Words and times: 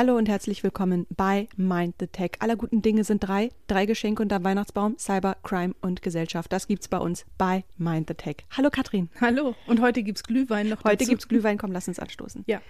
Hallo 0.00 0.16
und 0.16 0.30
herzlich 0.30 0.62
willkommen 0.62 1.06
bei 1.10 1.46
Mind 1.58 1.96
the 2.00 2.06
Tech. 2.06 2.30
Aller 2.38 2.56
guten 2.56 2.80
Dinge 2.80 3.04
sind 3.04 3.22
drei. 3.22 3.50
Drei 3.66 3.84
Geschenke 3.84 4.22
unter 4.22 4.42
Weihnachtsbaum, 4.42 4.96
Cyber, 4.96 5.36
Crime 5.42 5.74
und 5.82 6.00
Gesellschaft. 6.00 6.50
Das 6.50 6.68
gibt's 6.68 6.88
bei 6.88 6.96
uns 6.96 7.26
bei 7.36 7.64
Mind 7.76 8.08
the 8.08 8.14
Tech. 8.14 8.36
Hallo 8.56 8.70
Katrin. 8.70 9.10
Hallo. 9.20 9.54
Und 9.66 9.82
heute 9.82 10.02
gibt's 10.02 10.22
Glühwein 10.22 10.70
noch 10.70 10.84
Heute 10.84 10.96
dazu. 10.96 11.10
gibt's 11.10 11.28
Glühwein. 11.28 11.58
Komm, 11.58 11.72
lass 11.72 11.86
uns 11.86 11.98
anstoßen. 11.98 12.44
Ja. 12.46 12.62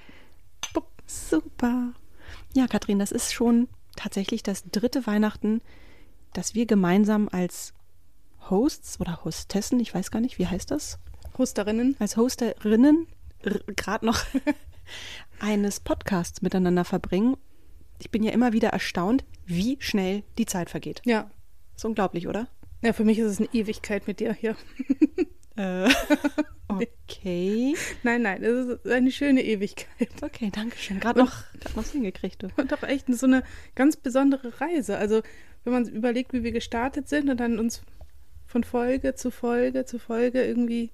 Bup. 0.74 0.88
Super. 1.06 1.92
Ja, 2.52 2.66
Katrin, 2.66 2.98
das 2.98 3.12
ist 3.12 3.32
schon 3.32 3.68
tatsächlich 3.94 4.42
das 4.42 4.64
dritte 4.64 5.06
Weihnachten, 5.06 5.60
das 6.32 6.56
wir 6.56 6.66
gemeinsam 6.66 7.28
als 7.30 7.74
Hosts 8.50 8.98
oder 8.98 9.24
Hostessen, 9.24 9.78
ich 9.78 9.94
weiß 9.94 10.10
gar 10.10 10.18
nicht, 10.20 10.40
wie 10.40 10.48
heißt 10.48 10.72
das? 10.72 10.98
Hosterinnen. 11.38 11.94
als 12.00 12.16
Hosterinnen 12.16 13.06
gerade 13.76 14.04
noch 14.04 14.18
eines 15.38 15.80
Podcasts 15.80 16.42
miteinander 16.42 16.84
verbringen. 16.84 17.36
Ich 17.98 18.10
bin 18.10 18.22
ja 18.22 18.32
immer 18.32 18.52
wieder 18.52 18.70
erstaunt, 18.70 19.24
wie 19.46 19.76
schnell 19.80 20.22
die 20.38 20.46
Zeit 20.46 20.70
vergeht. 20.70 21.02
Ja. 21.04 21.30
Ist 21.76 21.84
unglaublich, 21.84 22.28
oder? 22.28 22.48
Ja, 22.82 22.92
für 22.92 23.04
mich 23.04 23.18
ist 23.18 23.26
es 23.26 23.38
eine 23.38 23.48
Ewigkeit 23.52 24.06
mit 24.06 24.20
dir 24.20 24.32
hier. 24.32 24.56
Äh, 25.56 25.90
okay. 26.68 27.74
Nein, 28.02 28.22
nein, 28.22 28.42
es 28.42 28.66
ist 28.66 28.86
eine 28.86 29.10
schöne 29.10 29.44
Ewigkeit. 29.44 30.08
Okay, 30.22 30.50
danke 30.54 30.78
schön. 30.78 31.00
Gerade 31.00 31.18
noch, 31.18 31.42
grad 31.60 31.76
noch 31.76 31.86
hingekriegt, 31.86 32.42
du. 32.42 32.48
Und 32.56 32.72
doch 32.72 32.82
echt 32.82 33.12
so 33.12 33.26
eine 33.26 33.42
ganz 33.74 33.96
besondere 33.96 34.60
Reise. 34.60 34.96
Also, 34.96 35.22
wenn 35.64 35.72
man 35.72 35.86
überlegt, 35.86 36.32
wie 36.32 36.44
wir 36.44 36.52
gestartet 36.52 37.08
sind 37.08 37.28
und 37.28 37.38
dann 37.40 37.58
uns 37.58 37.82
von 38.46 38.64
Folge 38.64 39.14
zu 39.14 39.30
Folge 39.30 39.84
zu 39.84 39.98
Folge 39.98 40.44
irgendwie 40.44 40.92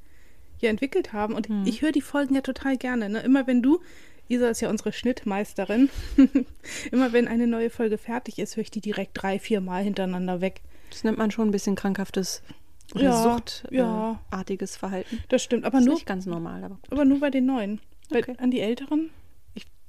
hier 0.58 0.70
entwickelt 0.70 1.12
haben. 1.12 1.34
Und 1.34 1.48
ich 1.64 1.82
höre 1.82 1.92
die 1.92 2.00
Folgen 2.00 2.34
ja 2.34 2.40
total 2.40 2.76
gerne. 2.76 3.08
Ne? 3.08 3.20
Immer 3.20 3.46
wenn 3.46 3.62
du, 3.62 3.80
Isa 4.28 4.48
ist 4.48 4.60
ja 4.60 4.70
unsere 4.70 4.92
Schnittmeisterin, 4.92 5.88
immer 6.90 7.12
wenn 7.12 7.28
eine 7.28 7.46
neue 7.46 7.70
Folge 7.70 7.98
fertig 7.98 8.38
ist, 8.38 8.56
höre 8.56 8.62
ich 8.62 8.70
die 8.70 8.80
direkt 8.80 9.12
drei, 9.14 9.38
vier 9.38 9.60
Mal 9.60 9.84
hintereinander 9.84 10.40
weg. 10.40 10.62
Das 10.90 11.04
nennt 11.04 11.18
man 11.18 11.30
schon 11.30 11.48
ein 11.48 11.52
bisschen 11.52 11.76
krankhaftes 11.76 12.42
oder 12.94 13.04
Ja, 13.04 13.22
suchtartiges 13.22 14.74
ja. 14.74 14.78
Verhalten. 14.78 15.22
Das 15.28 15.42
stimmt, 15.42 15.64
aber 15.64 15.78
ist 15.78 15.84
nur, 15.84 15.94
nicht 15.94 16.06
ganz 16.06 16.26
normal, 16.26 16.64
aber 16.64 16.78
aber 16.90 17.04
nur 17.04 17.20
bei 17.20 17.30
den 17.30 17.46
neuen. 17.46 17.80
Bei, 18.10 18.20
Okay. 18.20 18.34
An 18.38 18.50
die 18.50 18.60
Älteren? 18.60 19.10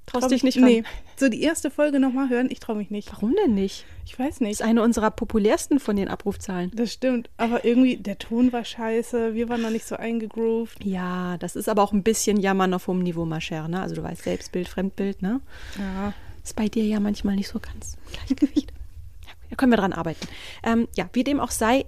Traust 0.08 0.24
trau 0.24 0.30
dich 0.30 0.42
mich- 0.44 0.56
nicht 0.56 0.64
ran. 0.66 0.72
Nee. 0.72 0.84
So 1.16 1.30
die 1.30 1.42
erste 1.44 1.70
Folge 1.70 2.00
nochmal 2.00 2.30
hören, 2.30 2.48
ich 2.50 2.60
traue 2.60 2.76
mich 2.78 2.90
nicht. 2.90 3.12
Warum 3.14 3.36
denn 3.44 3.54
nicht? 3.54 3.86
Ich 4.06 4.18
weiß 4.18 4.36
Das 4.36 4.40
nicht. 4.40 4.52
ist 4.54 4.62
eine 4.64 4.82
unserer 4.82 5.12
populärsten 5.12 5.80
von 5.80 5.96
den 5.96 6.08
Abrufzahlen. 6.08 6.72
Das 6.74 6.92
stimmt. 6.94 7.30
Aber 7.38 7.64
irgendwie, 7.66 7.98
der 7.98 8.18
Ton 8.18 8.52
war 8.52 8.66
scheiße, 8.66 9.36
wir 9.36 9.50
waren 9.50 9.62
noch 9.62 9.70
nicht 9.70 9.86
so 9.86 9.96
eingegroovt. 9.98 10.84
Ja, 10.84 11.38
das 11.38 11.56
ist 11.56 11.70
aber 11.70 11.84
auch 11.84 11.92
ein 11.94 12.04
bisschen 12.04 12.38
Jammern 12.40 12.74
auf 12.74 12.88
hohem 12.88 13.04
Niveau, 13.04 13.26
Mascher, 13.26 13.68
ne? 13.68 13.82
Also 13.82 13.96
du 13.96 14.04
weißt, 14.04 14.24
Selbstbild, 14.24 14.68
Fremdbild, 14.68 15.22
ne? 15.22 15.42
Ja. 15.78 16.14
Ist 16.44 16.56
bei 16.56 16.68
dir 16.70 16.84
ja 16.86 17.00
manchmal 17.00 17.36
nicht 17.36 17.50
so 17.50 17.60
ganz 17.60 17.98
Gleichgewicht. 18.12 18.72
ja, 19.26 19.32
da 19.50 19.56
können 19.58 19.72
wir 19.72 19.78
dran 19.78 19.94
arbeiten. 19.94 20.26
Ähm, 20.64 20.88
ja, 20.96 21.10
wie 21.14 21.24
dem 21.26 21.40
auch 21.42 21.52
sei, 21.52 21.86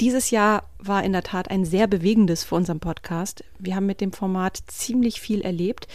dieses 0.00 0.30
Jahr 0.30 0.68
war 0.78 1.04
in 1.04 1.12
der 1.12 1.22
Tat 1.22 1.50
ein 1.50 1.64
sehr 1.64 1.86
bewegendes 1.86 2.42
für 2.44 2.54
unseren 2.56 2.80
Podcast. 2.80 3.44
Wir 3.58 3.76
haben 3.76 3.86
mit 3.86 4.00
dem 4.00 4.12
Format 4.12 4.58
ziemlich 4.66 5.20
viel 5.20 5.40
erlebt. 5.40 5.86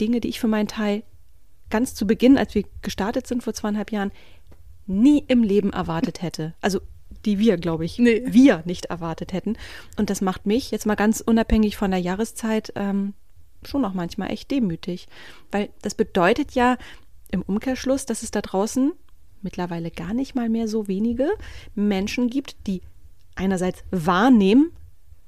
Dinge, 0.00 0.20
die 0.20 0.28
ich 0.28 0.40
für 0.40 0.48
meinen 0.48 0.68
Teil 0.68 1.02
ganz 1.68 1.94
zu 1.94 2.06
Beginn, 2.06 2.38
als 2.38 2.54
wir 2.54 2.64
gestartet 2.82 3.26
sind 3.26 3.42
vor 3.42 3.54
zweieinhalb 3.54 3.92
Jahren, 3.92 4.10
nie 4.86 5.24
im 5.28 5.42
Leben 5.42 5.72
erwartet 5.72 6.22
hätte. 6.22 6.54
Also 6.60 6.80
die 7.24 7.38
wir, 7.38 7.56
glaube 7.58 7.84
ich, 7.84 7.98
Nee. 7.98 8.22
wir 8.26 8.62
nicht 8.64 8.86
erwartet 8.86 9.32
hätten. 9.32 9.56
Und 9.96 10.10
das 10.10 10.20
macht 10.20 10.46
mich 10.46 10.70
jetzt 10.70 10.86
mal 10.86 10.94
ganz 10.94 11.20
unabhängig 11.20 11.76
von 11.76 11.90
der 11.90 12.00
Jahreszeit 12.00 12.72
ähm, 12.76 13.14
schon 13.64 13.84
auch 13.84 13.92
manchmal 13.92 14.30
echt 14.30 14.50
demütig. 14.50 15.06
Weil 15.50 15.68
das 15.82 15.94
bedeutet 15.94 16.52
ja 16.52 16.76
im 17.30 17.42
Umkehrschluss, 17.42 18.06
dass 18.06 18.22
es 18.22 18.30
da 18.30 18.40
draußen 18.40 18.92
mittlerweile 19.42 19.90
gar 19.90 20.14
nicht 20.14 20.34
mal 20.34 20.48
mehr 20.48 20.66
so 20.66 20.88
wenige 20.88 21.28
Menschen 21.74 22.28
gibt, 22.28 22.56
die 22.66 22.82
einerseits 23.34 23.84
wahrnehmen, 23.90 24.72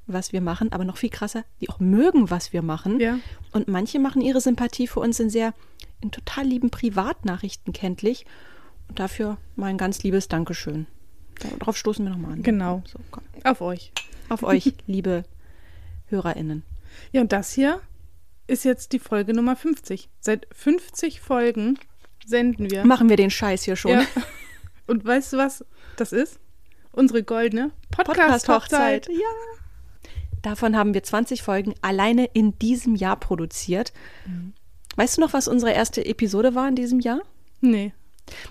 was 0.06 0.32
wir 0.32 0.40
machen, 0.40 0.72
aber 0.72 0.84
noch 0.84 0.96
viel 0.96 1.10
krasser, 1.10 1.44
die 1.60 1.68
auch 1.68 1.78
mögen, 1.78 2.30
was 2.30 2.52
wir 2.52 2.62
machen. 2.62 3.00
Ja. 3.00 3.18
Und 3.52 3.68
manche 3.68 3.98
machen 3.98 4.22
ihre 4.22 4.40
Sympathie 4.40 4.86
für 4.86 5.00
uns 5.00 5.20
in 5.20 5.30
sehr, 5.30 5.54
in 6.00 6.10
total 6.10 6.46
lieben 6.46 6.70
Privatnachrichten 6.70 7.72
kenntlich. 7.72 8.26
Und 8.88 8.98
dafür 8.98 9.38
mal 9.56 9.66
ein 9.66 9.78
ganz 9.78 10.02
liebes 10.02 10.28
Dankeschön. 10.28 10.86
Darauf 11.58 11.76
stoßen 11.76 12.04
wir 12.04 12.10
nochmal 12.10 12.32
an. 12.32 12.42
Genau. 12.42 12.82
So. 12.86 12.98
Auf 13.44 13.60
euch. 13.60 13.92
Auf 14.28 14.42
euch, 14.42 14.74
liebe 14.86 15.24
HörerInnen. 16.06 16.62
Ja, 17.12 17.20
und 17.22 17.32
das 17.32 17.52
hier 17.52 17.80
ist 18.46 18.64
jetzt 18.64 18.92
die 18.92 18.98
Folge 18.98 19.32
Nummer 19.32 19.56
50. 19.56 20.10
Seit 20.20 20.46
50 20.52 21.20
Folgen 21.20 21.78
senden 22.26 22.70
wir. 22.70 22.84
Machen 22.84 23.08
wir 23.08 23.16
den 23.16 23.30
Scheiß 23.30 23.62
hier 23.62 23.76
schon. 23.76 23.92
Ja. 23.92 24.06
Und 24.86 25.04
weißt 25.04 25.32
du, 25.32 25.36
was 25.38 25.64
das 25.96 26.12
ist? 26.12 26.38
Unsere 26.90 27.22
goldene 27.22 27.70
Podcast-Hochzeit. 27.90 29.08
Ja. 29.08 29.61
Davon 30.42 30.76
haben 30.76 30.92
wir 30.92 31.02
20 31.02 31.42
Folgen 31.42 31.74
alleine 31.82 32.26
in 32.26 32.58
diesem 32.58 32.96
Jahr 32.96 33.16
produziert. 33.16 33.92
Weißt 34.96 35.16
du 35.16 35.20
noch, 35.20 35.32
was 35.32 35.48
unsere 35.48 35.72
erste 35.72 36.04
Episode 36.04 36.54
war 36.54 36.68
in 36.68 36.74
diesem 36.74 37.00
Jahr? 37.00 37.20
Nee. 37.60 37.92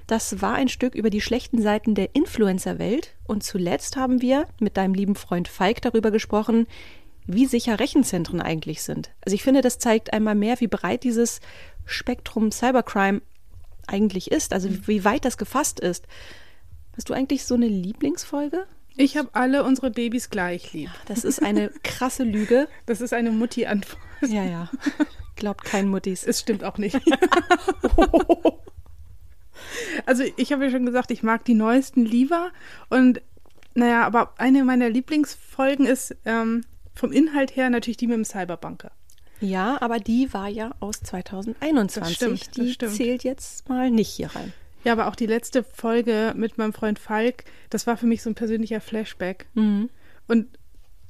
Das 0.08 0.42
war 0.42 0.56
ein 0.56 0.70
Stück 0.70 0.96
über 0.96 1.10
die 1.10 1.22
schlechten 1.22 1.62
Seiten 1.62 1.96
der 1.96 2.16
Influencer-Welt. 2.16 3.14
Und 3.26 3.44
zuletzt 3.44 3.98
haben 3.98 4.22
wir 4.22 4.48
mit 4.60 4.78
deinem 4.78 4.94
lieben 4.94 5.16
Freund 5.16 5.48
Falk 5.48 5.82
darüber 5.82 6.12
gesprochen, 6.12 6.68
wie 7.28 7.46
sicher 7.46 7.80
Rechenzentren 7.80 8.42
eigentlich 8.42 8.82
sind. 8.82 9.12
Also 9.22 9.36
ich 9.36 9.44
finde, 9.44 9.62
das 9.62 9.80
zeigt 9.80 10.14
einmal 10.14 10.36
mehr, 10.36 10.60
wie 10.60 10.68
breit 10.68 11.04
dieses 11.04 11.40
Spektrum 11.86 12.52
Cybercrime 12.52 13.22
eigentlich 13.88 14.32
ist, 14.32 14.54
also 14.54 14.70
wie 14.88 15.04
weit 15.04 15.26
das 15.26 15.38
gefasst 15.38 15.80
ist. 15.80 16.08
Hast 16.96 17.10
du 17.10 17.14
eigentlich 17.14 17.46
so 17.46 17.56
eine 17.56 17.68
Lieblingsfolge? 17.68 18.66
Ich 19.02 19.18
habe 19.18 19.30
alle 19.34 19.64
unsere 19.64 19.92
Babys 19.92 20.30
gleich 20.30 20.74
lieb. 20.74 20.90
Das 21.06 21.24
ist 21.24 21.42
eine 21.42 21.70
krasse 21.84 22.24
Lüge. 22.24 22.68
Das 22.86 23.02
ist 23.02 23.14
eine 23.14 23.32
Mutti-Antwort. 23.32 23.98
Ja, 24.28 24.44
ja. 24.44 24.70
Glaubt 25.36 25.64
kein 25.64 25.88
Muttis. 25.88 26.24
Es 26.24 26.40
stimmt 26.40 26.64
auch 26.64 26.78
nicht. 26.78 26.96
also 30.06 30.24
ich 30.36 30.52
habe 30.52 30.66
ja 30.66 30.72
schon 30.72 30.86
gesagt, 30.86 31.12
ich 31.12 31.24
mag 31.24 31.46
die 31.46 31.54
neuesten 31.54 32.06
lieber. 32.06 32.52
Und 32.90 33.22
naja, 33.74 34.06
aber 34.06 34.34
eine 34.38 34.64
meiner 34.64 34.90
Lieblingsfolgen 34.90 35.86
ist 35.86 36.16
ähm, 36.26 36.66
vom 36.94 37.12
Inhalt 37.12 37.56
her 37.56 37.70
natürlich 37.70 37.98
die 37.98 38.08
mit 38.08 38.18
dem 38.18 38.26
Cyberbanker. 38.26 38.92
Ja, 39.40 39.82
aber 39.82 40.00
die 40.00 40.34
war 40.34 40.50
ja 40.50 40.72
aus 40.80 41.02
2021. 41.02 42.02
Das 42.02 42.14
stimmt, 42.14 42.42
das 42.42 42.52
die 42.52 42.74
stimmt. 42.74 42.94
zählt 42.94 43.24
jetzt 43.24 43.70
mal 43.70 43.90
nicht 43.90 44.10
hier 44.10 44.36
rein. 44.36 44.54
Ja, 44.84 44.94
aber 44.94 45.08
auch 45.08 45.16
die 45.16 45.28
letzte 45.28 45.64
Folge 45.64 46.34
mit 46.36 46.58
meinem 46.58 46.74
Freund 46.74 46.98
Falk, 47.00 47.44
das 47.70 47.86
war 47.88 47.98
für 47.98 48.08
mich 48.08 48.22
so 48.24 48.30
ein 48.30 48.36
persönlicher 48.36 48.82
Flashback. 48.82 49.46
Und 49.56 50.48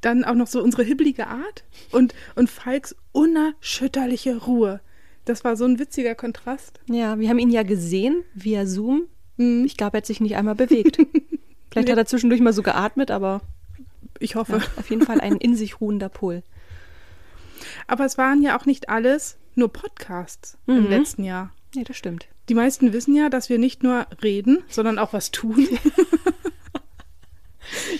dann 0.02 0.24
auch 0.26 0.34
noch 0.36 0.48
so 0.48 0.62
unsere 0.64 0.84
hibbelige 0.84 1.28
Art 1.28 1.64
und, 1.92 2.14
und 2.36 2.50
Falks 2.50 2.96
unerschütterliche 3.12 4.38
Ruhe. 4.38 4.82
Das 5.26 5.44
war 5.44 5.56
so 5.56 5.66
ein 5.66 5.78
witziger 5.80 6.16
Kontrast. 6.16 6.80
Ja, 6.90 7.20
wir 7.20 7.30
haben 7.30 7.38
ihn 7.40 7.52
ja 7.52 7.64
gesehen 7.64 8.24
via 8.34 8.66
Zoom. 8.66 9.04
Mhm. 9.38 9.64
Ich 9.66 9.78
glaube, 9.78 9.96
er 9.96 10.00
hat 10.00 10.06
sich 10.08 10.20
nicht 10.22 10.36
einmal 10.36 10.56
bewegt. 10.56 10.98
Vielleicht 11.72 11.90
hat 11.90 11.98
er 11.98 12.06
zwischendurch 12.08 12.42
mal 12.42 12.52
so 12.54 12.64
geatmet, 12.64 13.12
aber 13.12 13.42
Ich 14.20 14.32
ja, 14.32 14.36
hoffe. 14.38 14.58
auf 14.78 14.90
jeden 14.90 15.04
Fall 15.06 15.22
ein 15.22 15.36
in 15.38 15.56
sich 15.56 15.80
ruhender 15.80 16.10
Pol. 16.10 16.42
Aber 17.88 18.06
es 18.06 18.18
waren 18.18 18.42
ja 18.42 18.60
auch 18.60 18.66
nicht 18.66 18.90
alles 18.90 19.38
nur 19.56 19.72
Podcasts 19.72 20.58
im 20.68 20.84
Mhm. 20.86 20.90
letzten 20.90 21.24
Jahr. 21.24 21.54
Ja, 21.74 21.84
das 21.84 21.98
stimmt. 21.98 22.28
Die 22.50 22.54
meisten 22.54 22.94
wissen 22.94 23.16
ja, 23.16 23.30
dass 23.30 23.50
wir 23.50 23.58
nicht 23.58 23.82
nur 23.84 24.06
reden, 24.22 24.64
sondern 24.68 25.00
auch 25.00 25.14
was 25.14 25.32
tun. 25.32 25.68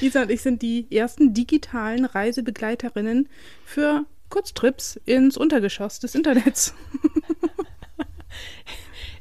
Isa 0.02 0.24
und 0.24 0.32
ich 0.32 0.42
sind 0.42 0.62
die 0.62 0.88
ersten 0.92 1.34
digitalen 1.34 2.04
Reisebegleiterinnen 2.06 3.30
für 3.64 4.06
Kurztrips 4.30 5.00
ins 5.06 5.38
Untergeschoss 5.38 6.00
des 6.00 6.16
Internets. 6.16 6.74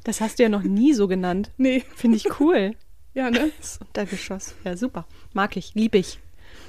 Das 0.03 0.23
hast 0.23 0.39
du 0.39 0.45
ja 0.45 0.49
noch 0.49 0.63
nie 0.63 0.95
so 0.95 1.09
genannt. 1.09 1.51
Nee, 1.59 1.85
Finde 1.95 2.17
ich 2.17 2.41
cool. 2.41 2.75
ja, 3.13 3.31
ne? 3.31 3.51
Das 3.59 3.79
Untergeschoss. 3.79 4.55
Ja, 4.65 4.75
super. 4.77 5.07
Mag 5.35 5.57
ich, 5.59 5.75
lieb 5.75 5.95
ich, 5.95 6.19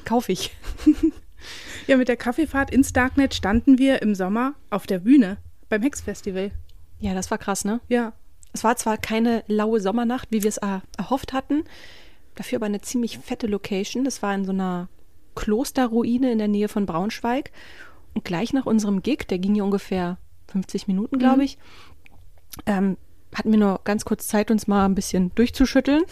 kauf 0.04 0.28
ich. 0.28 0.52
Ja, 1.88 1.96
mit 1.98 2.10
der 2.10 2.18
Kaffeefahrt 2.18 2.72
ins 2.72 2.92
Darknet 2.94 3.34
standen 3.34 3.78
wir 3.78 4.02
im 4.02 4.16
Sommer 4.16 4.54
auf 4.70 4.86
der 4.86 5.00
Bühne 5.00 5.38
beim 5.70 5.82
Hex-Festival. 5.82 6.52
Ja, 7.02 7.14
das 7.14 7.30
war 7.32 7.38
krass, 7.38 7.66
ne? 7.66 7.82
Ja, 7.90 8.14
Es 8.54 8.64
war 8.64 8.76
zwar 8.78 8.98
keine 8.98 9.44
laue 9.48 9.80
Sommernacht, 9.82 10.28
wie 10.32 10.44
wir 10.44 10.50
es 10.50 10.58
er 10.58 10.82
erhofft 10.98 11.34
hatten, 11.34 11.64
dafür 12.36 12.58
aber 12.58 12.68
eine 12.68 12.82
ziemlich 12.82 13.18
fette 13.18 13.48
Location. 13.48 14.04
Das 14.04 14.22
war 14.22 14.34
in 14.34 14.46
so 14.46 14.52
einer 14.52 14.88
Klosterruine 15.36 16.32
in 16.32 16.38
der 16.38 16.48
Nähe 16.48 16.68
von 16.68 16.86
Braunschweig. 16.86 17.52
Und 18.14 18.26
gleich 18.26 18.54
nach 18.54 18.66
unserem 18.66 19.02
Gig, 19.02 19.28
der 19.30 19.40
ging 19.40 19.56
ja 19.56 19.64
ungefähr 19.64 20.18
50 20.52 20.88
Minuten, 20.88 21.18
glaube 21.18 21.44
ich, 21.46 21.58
ähm, 22.66 22.98
hatten 23.34 23.52
wir 23.52 23.60
nur 23.60 23.80
ganz 23.86 24.04
kurz 24.04 24.28
Zeit, 24.28 24.52
uns 24.52 24.68
mal 24.68 24.86
ein 24.86 24.96
bisschen 24.96 25.34
durchzuschütteln. 25.36 26.04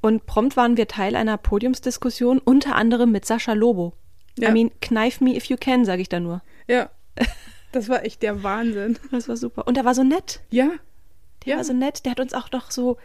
Und 0.00 0.26
prompt 0.26 0.56
waren 0.56 0.76
wir 0.76 0.86
Teil 0.86 1.16
einer 1.16 1.38
Podiumsdiskussion, 1.38 2.38
unter 2.38 2.76
anderem 2.76 3.10
mit 3.10 3.24
Sascha 3.24 3.54
Lobo. 3.54 3.94
Ja. 4.38 4.50
I 4.50 4.52
mean, 4.52 4.70
knife 4.80 5.24
me 5.24 5.34
if 5.34 5.46
you 5.46 5.56
can, 5.58 5.84
sage 5.84 6.02
ich 6.02 6.08
da 6.08 6.20
nur. 6.20 6.42
ja. 6.68 6.90
Das 7.72 7.88
war 7.88 8.04
echt 8.04 8.22
der 8.22 8.42
Wahnsinn. 8.42 8.98
Das 9.10 9.28
war 9.28 9.36
super. 9.36 9.66
Und 9.66 9.76
er 9.76 9.84
war 9.84 9.94
so 9.94 10.02
nett. 10.04 10.40
Ja, 10.50 10.70
Der 11.44 11.52
Ja. 11.52 11.56
war 11.58 11.64
so 11.64 11.72
nett. 11.72 12.04
Der 12.04 12.12
hat 12.12 12.20
uns 12.20 12.32
auch 12.34 12.50
noch 12.50 12.70
so, 12.70 12.96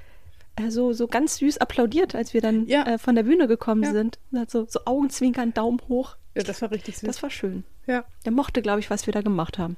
äh, 0.55 0.69
so, 0.69 0.93
so 0.93 1.07
ganz 1.07 1.37
süß 1.37 1.57
applaudiert, 1.59 2.15
als 2.15 2.33
wir 2.33 2.41
dann 2.41 2.65
Ja. 2.67 2.83
äh, 2.85 2.97
von 2.97 3.15
der 3.15 3.23
Bühne 3.23 3.47
gekommen 3.47 3.83
Ja. 3.83 3.91
sind. 3.91 4.19
Und 4.31 4.39
hat 4.39 4.49
so, 4.51 4.65
so 4.67 4.79
Augenzwinkern, 4.85 5.53
Daumen 5.53 5.79
hoch. 5.89 6.15
Ja, 6.35 6.43
das 6.43 6.61
war 6.61 6.71
richtig 6.71 6.97
süß. 6.97 7.07
Das 7.07 7.21
war 7.23 7.29
schön. 7.29 7.63
ja. 7.85 8.05
Der 8.25 8.31
mochte, 8.31 8.61
glaube 8.61 8.79
ich, 8.79 8.89
was 8.89 9.05
wir 9.05 9.13
da 9.13 9.21
gemacht 9.21 9.57
haben. 9.57 9.75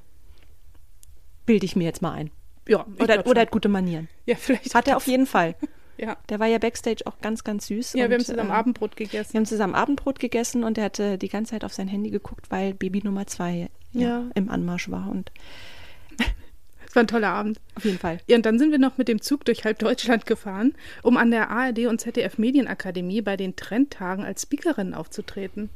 Bilde 1.44 1.64
ich 1.66 1.76
mir 1.76 1.84
jetzt 1.84 2.02
mal 2.02 2.12
ein. 2.12 2.30
Ja, 2.68 2.84
Oder, 3.00 3.26
oder 3.26 3.42
hat 3.42 3.50
gute 3.52 3.68
Manieren. 3.68 4.08
Ja, 4.24 4.34
vielleicht. 4.36 4.74
Hat 4.74 4.88
er 4.88 4.96
auf 4.96 5.06
jeden 5.06 5.26
Fall. 5.26 5.54
Ja, 5.98 6.16
Der 6.28 6.38
war 6.40 6.46
ja 6.46 6.58
backstage 6.58 7.06
auch 7.06 7.18
ganz, 7.20 7.42
ganz 7.44 7.66
süß. 7.68 7.94
ja 7.94 8.04
und, 8.04 8.10
wir 8.10 8.18
haben 8.18 8.24
zusammen 8.24 8.50
äh, 8.50 8.54
Abendbrot 8.54 8.98
Wir 8.98 9.06
gegessen. 9.06 9.36
haben 9.36 9.46
zusammen 9.46 9.74
Abendbrot 9.74 10.18
gegessen 10.18 10.64
und 10.64 10.78
er 10.78 10.84
hatte 10.84 11.18
die 11.18 11.28
ganze 11.28 11.52
Zeit 11.52 11.64
auf 11.64 11.72
sein 11.72 11.88
Handy 11.88 12.10
geguckt, 12.10 12.46
weil 12.50 12.74
Baby 12.74 13.00
Nummer 13.04 13.26
zwei 13.26 13.68
ja, 13.92 14.00
Ja. 14.00 14.24
im 14.34 14.50
Anmarsch 14.50 14.90
war. 14.90 15.08
Und 15.10 15.30
Es 16.88 16.94
war 16.94 17.02
ein 17.02 17.08
toller 17.08 17.28
Abend. 17.30 17.60
auf 17.74 17.84
jeden 17.84 17.98
Fall. 17.98 18.20
Ja, 18.26 18.36
und 18.36 18.46
dann 18.46 18.58
sind 18.58 18.70
wir 18.70 18.78
noch 18.78 18.96
mit 18.98 19.08
dem 19.08 19.20
Zug 19.20 19.44
durch 19.44 19.64
halb 19.64 19.78
Deutschland 19.78 20.24
gefahren, 20.26 20.74
um 21.02 21.16
an 21.16 21.30
der 21.30 21.50
ARD 21.50 21.86
und 21.86 22.00
ZDF 22.00 22.38
Medienakademie 22.38 23.20
bei 23.22 23.36
den 23.36 23.54
Trendtagen 23.56 24.24
als 24.24 24.42
Speakerin 24.42 24.94
aufzutreten. 24.94 25.68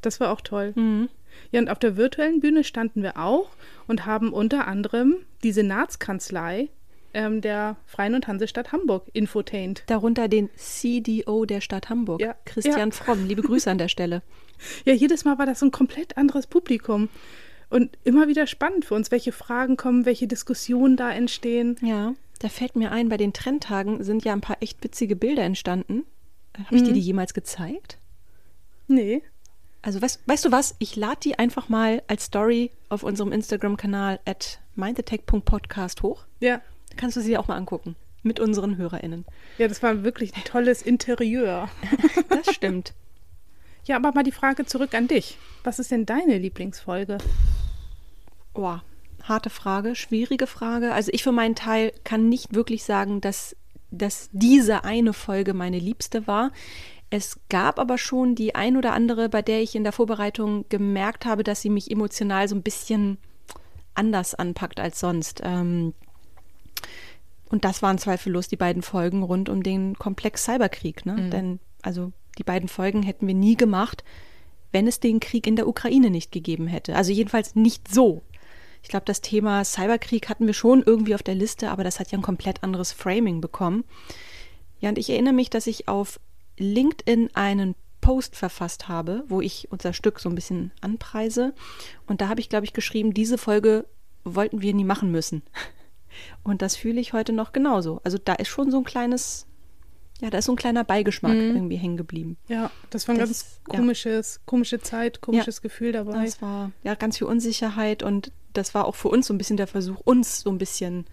Das 0.00 0.18
war 0.20 0.30
auch 0.32 0.40
toll. 0.40 0.72
Mhm. 0.74 1.08
Ja, 1.50 1.60
und 1.60 1.70
auf 1.70 1.78
der 1.78 1.96
virtuellen 1.96 2.40
Bühne 2.40 2.62
standen 2.64 3.02
wir 3.02 3.16
auch 3.16 3.50
und 3.86 4.04
haben 4.06 4.32
unter 4.32 4.66
anderem 4.66 5.16
die 5.42 5.52
Senatskanzlei 5.52 6.68
ähm, 7.14 7.40
der 7.40 7.76
Freien 7.86 8.14
und 8.14 8.26
Hansestadt 8.26 8.72
Hamburg 8.72 9.04
infotained. 9.12 9.82
Darunter 9.86 10.28
den 10.28 10.50
CDO 10.56 11.44
der 11.44 11.60
Stadt 11.60 11.88
Hamburg, 11.90 12.20
Ja. 12.20 12.34
Christian 12.44 12.90
Ja. 12.90 12.94
Fromm. 12.96 13.26
Liebe 13.26 13.42
Grüße 13.42 13.70
an 13.70 13.78
der 13.78 13.88
Stelle. 13.88 14.22
Ja, 14.84 14.92
jedes 14.94 15.24
Mal 15.24 15.38
war 15.38 15.46
das 15.46 15.58
so 15.58 15.66
ein 15.66 15.72
komplett 15.72 16.16
anderes 16.16 16.46
Publikum. 16.46 17.08
Und 17.68 17.98
immer 18.04 18.28
wieder 18.28 18.46
spannend 18.46 18.84
für 18.84 18.94
uns, 18.94 19.10
welche 19.10 19.32
Fragen 19.32 19.76
kommen, 19.76 20.06
welche 20.06 20.28
Diskussionen 20.28 20.96
da 20.96 21.10
entstehen. 21.10 21.76
Ja, 21.82 22.14
da 22.38 22.48
fällt 22.48 22.76
mir 22.76 22.92
ein, 22.92 23.08
bei 23.08 23.16
den 23.16 23.32
Trendtagen 23.32 24.04
sind 24.04 24.24
ja 24.24 24.32
ein 24.32 24.40
paar 24.40 24.58
echt 24.60 24.84
witzige 24.84 25.16
Bilder 25.16 25.42
entstanden. 25.42 26.04
Habe 26.66 26.76
ich 26.76 26.82
dir 26.84 26.92
die 26.92 27.00
jemals 27.00 27.34
gezeigt? 27.34 27.98
Nee. 28.86 29.22
Also 29.80 30.00
weißt, 30.00 30.20
weißt 30.26 30.44
du 30.44 30.52
was? 30.52 30.76
Ich 30.78 30.94
lade 30.94 31.18
die 31.24 31.38
einfach 31.40 31.68
mal 31.68 32.02
als 32.06 32.26
Story 32.26 32.70
auf 32.88 33.02
unserem 33.02 33.32
Instagram-Kanal 33.32 34.20
at 34.26 34.60
mindthetech.podcast 34.76 36.02
hoch. 36.02 36.24
Ja. 36.40 36.60
Kannst 36.96 37.16
du 37.16 37.20
sie 37.20 37.36
auch 37.36 37.48
mal 37.48 37.56
angucken. 37.56 37.96
Mit 38.22 38.38
unseren 38.38 38.76
HörerInnen. 38.76 39.24
Ja, 39.58 39.66
das 39.66 39.82
war 39.82 40.04
wirklich 40.04 40.34
ein 40.36 40.44
tolles 40.44 40.82
Interieur. 40.82 41.68
Das 42.28 42.54
stimmt. 42.54 42.94
Ja, 43.84 43.96
aber 43.96 44.12
mal 44.12 44.22
die 44.22 44.32
Frage 44.32 44.64
zurück 44.64 44.94
an 44.94 45.08
dich. 45.08 45.38
Was 45.64 45.78
ist 45.78 45.90
denn 45.90 46.06
deine 46.06 46.38
Lieblingsfolge? 46.38 47.18
Oh, 48.54 48.76
harte 49.22 49.50
Frage, 49.50 49.94
schwierige 49.94 50.46
Frage. 50.46 50.92
Also 50.92 51.10
ich 51.12 51.22
für 51.22 51.32
meinen 51.32 51.54
Teil 51.54 51.92
kann 52.04 52.28
nicht 52.28 52.54
wirklich 52.54 52.84
sagen, 52.84 53.20
dass, 53.20 53.56
dass 53.90 54.28
diese 54.32 54.84
eine 54.84 55.12
Folge 55.12 55.54
meine 55.54 55.78
liebste 55.78 56.26
war. 56.26 56.52
Es 57.10 57.40
gab 57.48 57.78
aber 57.78 57.98
schon 57.98 58.34
die 58.34 58.54
ein 58.54 58.76
oder 58.76 58.92
andere, 58.92 59.28
bei 59.28 59.42
der 59.42 59.62
ich 59.62 59.74
in 59.74 59.84
der 59.84 59.92
Vorbereitung 59.92 60.64
gemerkt 60.68 61.26
habe, 61.26 61.44
dass 61.44 61.60
sie 61.60 61.70
mich 61.70 61.90
emotional 61.90 62.48
so 62.48 62.54
ein 62.54 62.62
bisschen 62.62 63.18
anders 63.94 64.34
anpackt 64.34 64.80
als 64.80 64.98
sonst. 64.98 65.42
Ähm, 65.44 65.92
und 67.52 67.66
das 67.66 67.82
waren 67.82 67.98
zweifellos 67.98 68.48
die 68.48 68.56
beiden 68.56 68.80
Folgen 68.80 69.22
rund 69.22 69.50
um 69.50 69.62
den 69.62 69.94
Komplex 69.98 70.44
Cyberkrieg. 70.44 71.04
Ne? 71.04 71.28
Denn 71.30 71.60
also 71.82 72.10
die 72.38 72.44
beiden 72.44 72.66
Folgen 72.66 73.02
hätten 73.02 73.26
wir 73.26 73.34
nie 73.34 73.56
gemacht, 73.56 74.04
wenn 74.72 74.86
es 74.86 75.00
den 75.00 75.20
Krieg 75.20 75.46
in 75.46 75.56
der 75.56 75.68
Ukraine 75.68 76.08
nicht 76.08 76.32
gegeben 76.32 76.66
hätte. 76.66 76.96
Also 76.96 77.12
jedenfalls 77.12 77.54
nicht 77.54 77.92
so. 77.92 78.22
Ich 78.82 78.88
glaube, 78.88 79.04
das 79.04 79.20
Thema 79.20 79.64
Cyberkrieg 79.66 80.30
hatten 80.30 80.46
wir 80.46 80.54
schon 80.54 80.82
irgendwie 80.82 81.14
auf 81.14 81.22
der 81.22 81.34
Liste, 81.34 81.70
aber 81.70 81.84
das 81.84 82.00
hat 82.00 82.10
ja 82.10 82.18
ein 82.18 82.22
komplett 82.22 82.62
anderes 82.62 82.90
Framing 82.90 83.42
bekommen. 83.42 83.84
Ja, 84.80 84.88
und 84.88 84.96
ich 84.96 85.10
erinnere 85.10 85.34
mich, 85.34 85.50
dass 85.50 85.66
ich 85.66 85.88
auf 85.88 86.18
LinkedIn 86.56 87.30
einen 87.34 87.74
Post 88.00 88.34
verfasst 88.34 88.88
habe, 88.88 89.24
wo 89.28 89.42
ich 89.42 89.68
unser 89.70 89.92
Stück 89.92 90.20
so 90.20 90.30
ein 90.30 90.34
bisschen 90.34 90.72
anpreise. 90.80 91.54
Und 92.06 92.22
da 92.22 92.28
habe 92.28 92.40
ich, 92.40 92.48
glaube 92.48 92.64
ich, 92.64 92.72
geschrieben, 92.72 93.12
diese 93.12 93.36
Folge 93.36 93.84
wollten 94.24 94.62
wir 94.62 94.72
nie 94.72 94.84
machen 94.84 95.10
müssen. 95.10 95.42
Und 96.42 96.62
das 96.62 96.76
fühle 96.76 97.00
ich 97.00 97.12
heute 97.12 97.32
noch 97.32 97.52
genauso. 97.52 98.00
Also 98.04 98.18
da 98.18 98.34
ist 98.34 98.48
schon 98.48 98.70
so 98.70 98.78
ein 98.78 98.84
kleines, 98.84 99.46
ja, 100.20 100.30
da 100.30 100.38
ist 100.38 100.44
so 100.46 100.52
ein 100.52 100.56
kleiner 100.56 100.84
Beigeschmack 100.84 101.32
irgendwie 101.34 101.76
hängen 101.76 101.96
geblieben. 101.96 102.36
Ja, 102.48 102.70
das 102.90 103.08
war 103.08 103.14
ein 103.14 103.18
Das- 103.18 103.28
ganz 103.28 103.60
ja. 103.70 103.76
komisches, 103.78 104.40
komische 104.46 104.80
Zeit, 104.80 105.20
komisches 105.20 105.62
Gefühl 105.62 105.92
dabei. 105.92 106.24
Das 106.24 106.40
war 106.42 106.72
ja 106.84 106.94
ganz 106.94 107.18
viel 107.18 107.26
Unsicherheit 107.26 108.02
und 108.02 108.32
das 108.52 108.74
war 108.74 108.84
auch 108.84 108.94
für 108.94 109.08
uns 109.08 109.26
so 109.28 109.32
ein 109.34 109.38
bisschen 109.38 109.56
der 109.56 109.66
Versuch, 109.66 109.98
uns 110.04 110.40
so 110.40 110.50
ein 110.50 110.58
bisschen 110.58 111.06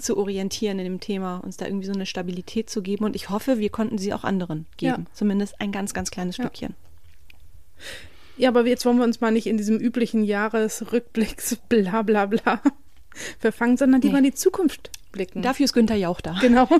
zu 0.00 0.16
orientieren 0.16 0.78
in 0.78 0.84
dem 0.84 1.00
Thema, 1.00 1.36
uns 1.44 1.58
da 1.58 1.66
irgendwie 1.66 1.86
so 1.86 1.92
eine 1.92 2.06
Stabilität 2.06 2.70
zu 2.70 2.80
geben. 2.80 3.04
Und 3.04 3.14
ich 3.14 3.28
hoffe, 3.28 3.58
wir 3.58 3.68
konnten 3.68 3.98
sie 3.98 4.14
auch 4.14 4.24
anderen 4.24 4.64
geben. 4.78 5.04
Ja. 5.06 5.12
Zumindest 5.14 5.60
ein 5.60 5.72
ganz, 5.72 5.92
ganz 5.92 6.10
kleines 6.10 6.38
Ja. 6.38 6.44
Stückchen. 6.44 6.74
Ja, 8.38 8.48
aber 8.48 8.66
jetzt 8.66 8.86
wollen 8.86 8.96
wir 8.96 9.04
uns 9.04 9.20
mal 9.20 9.30
nicht 9.30 9.46
in 9.46 9.58
diesem 9.58 9.76
üblichen 9.78 10.24
Jahresrückblicks 10.24 11.56
bla 11.68 12.00
bla 12.00 12.24
bla 12.24 12.62
verfangen, 13.38 13.76
sondern 13.76 14.00
lieber 14.00 14.20
Nee. 14.20 14.28
in 14.28 14.32
die 14.32 14.36
Zukunft 14.38 14.90
blicken. 15.12 15.42
Dafür 15.42 15.64
ist 15.64 15.72
Günther 15.72 15.96
Jauch 15.96 16.20
da. 16.20 16.36
Genau. 16.40 16.68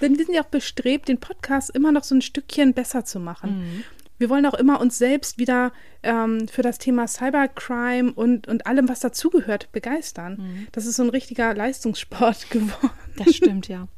Denn 0.00 0.16
wir 0.18 0.24
sind 0.24 0.34
ja 0.34 0.42
auch 0.42 0.48
bestrebt, 0.48 1.08
den 1.08 1.18
Podcast 1.18 1.70
immer 1.70 1.90
noch 1.92 2.04
so 2.04 2.14
ein 2.14 2.22
Stückchen 2.22 2.72
besser 2.72 3.04
zu 3.04 3.18
machen. 3.18 3.84
Wir 4.18 4.28
wollen 4.30 4.46
auch 4.46 4.54
immer 4.54 4.80
uns 4.80 4.98
selbst 4.98 5.38
wieder 5.38 5.72
ähm, 6.02 6.48
für 6.48 6.62
das 6.62 6.78
Thema 6.78 7.06
Cybercrime 7.06 8.12
und, 8.12 8.48
und 8.48 8.66
allem, 8.66 8.88
was 8.88 9.00
dazugehört, 9.00 9.70
begeistern. 9.72 10.66
Das 10.72 10.86
ist 10.86 10.96
so 10.96 11.02
ein 11.04 11.10
richtiger 11.10 11.54
Leistungssport 11.54 12.50
geworden. 12.50 12.90
Das 13.16 13.34
stimmt, 13.34 13.68
ja. 13.68 13.88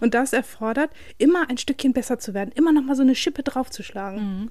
Und 0.00 0.14
das 0.14 0.32
erfordert, 0.32 0.90
immer 1.18 1.48
ein 1.48 1.56
Stückchen 1.58 1.92
besser 1.92 2.18
zu 2.18 2.34
werden, 2.34 2.50
immer 2.54 2.72
noch 2.72 2.82
mal 2.82 2.96
so 2.96 3.02
eine 3.02 3.14
Schippe 3.14 3.42
draufzuschlagen. 3.42 4.50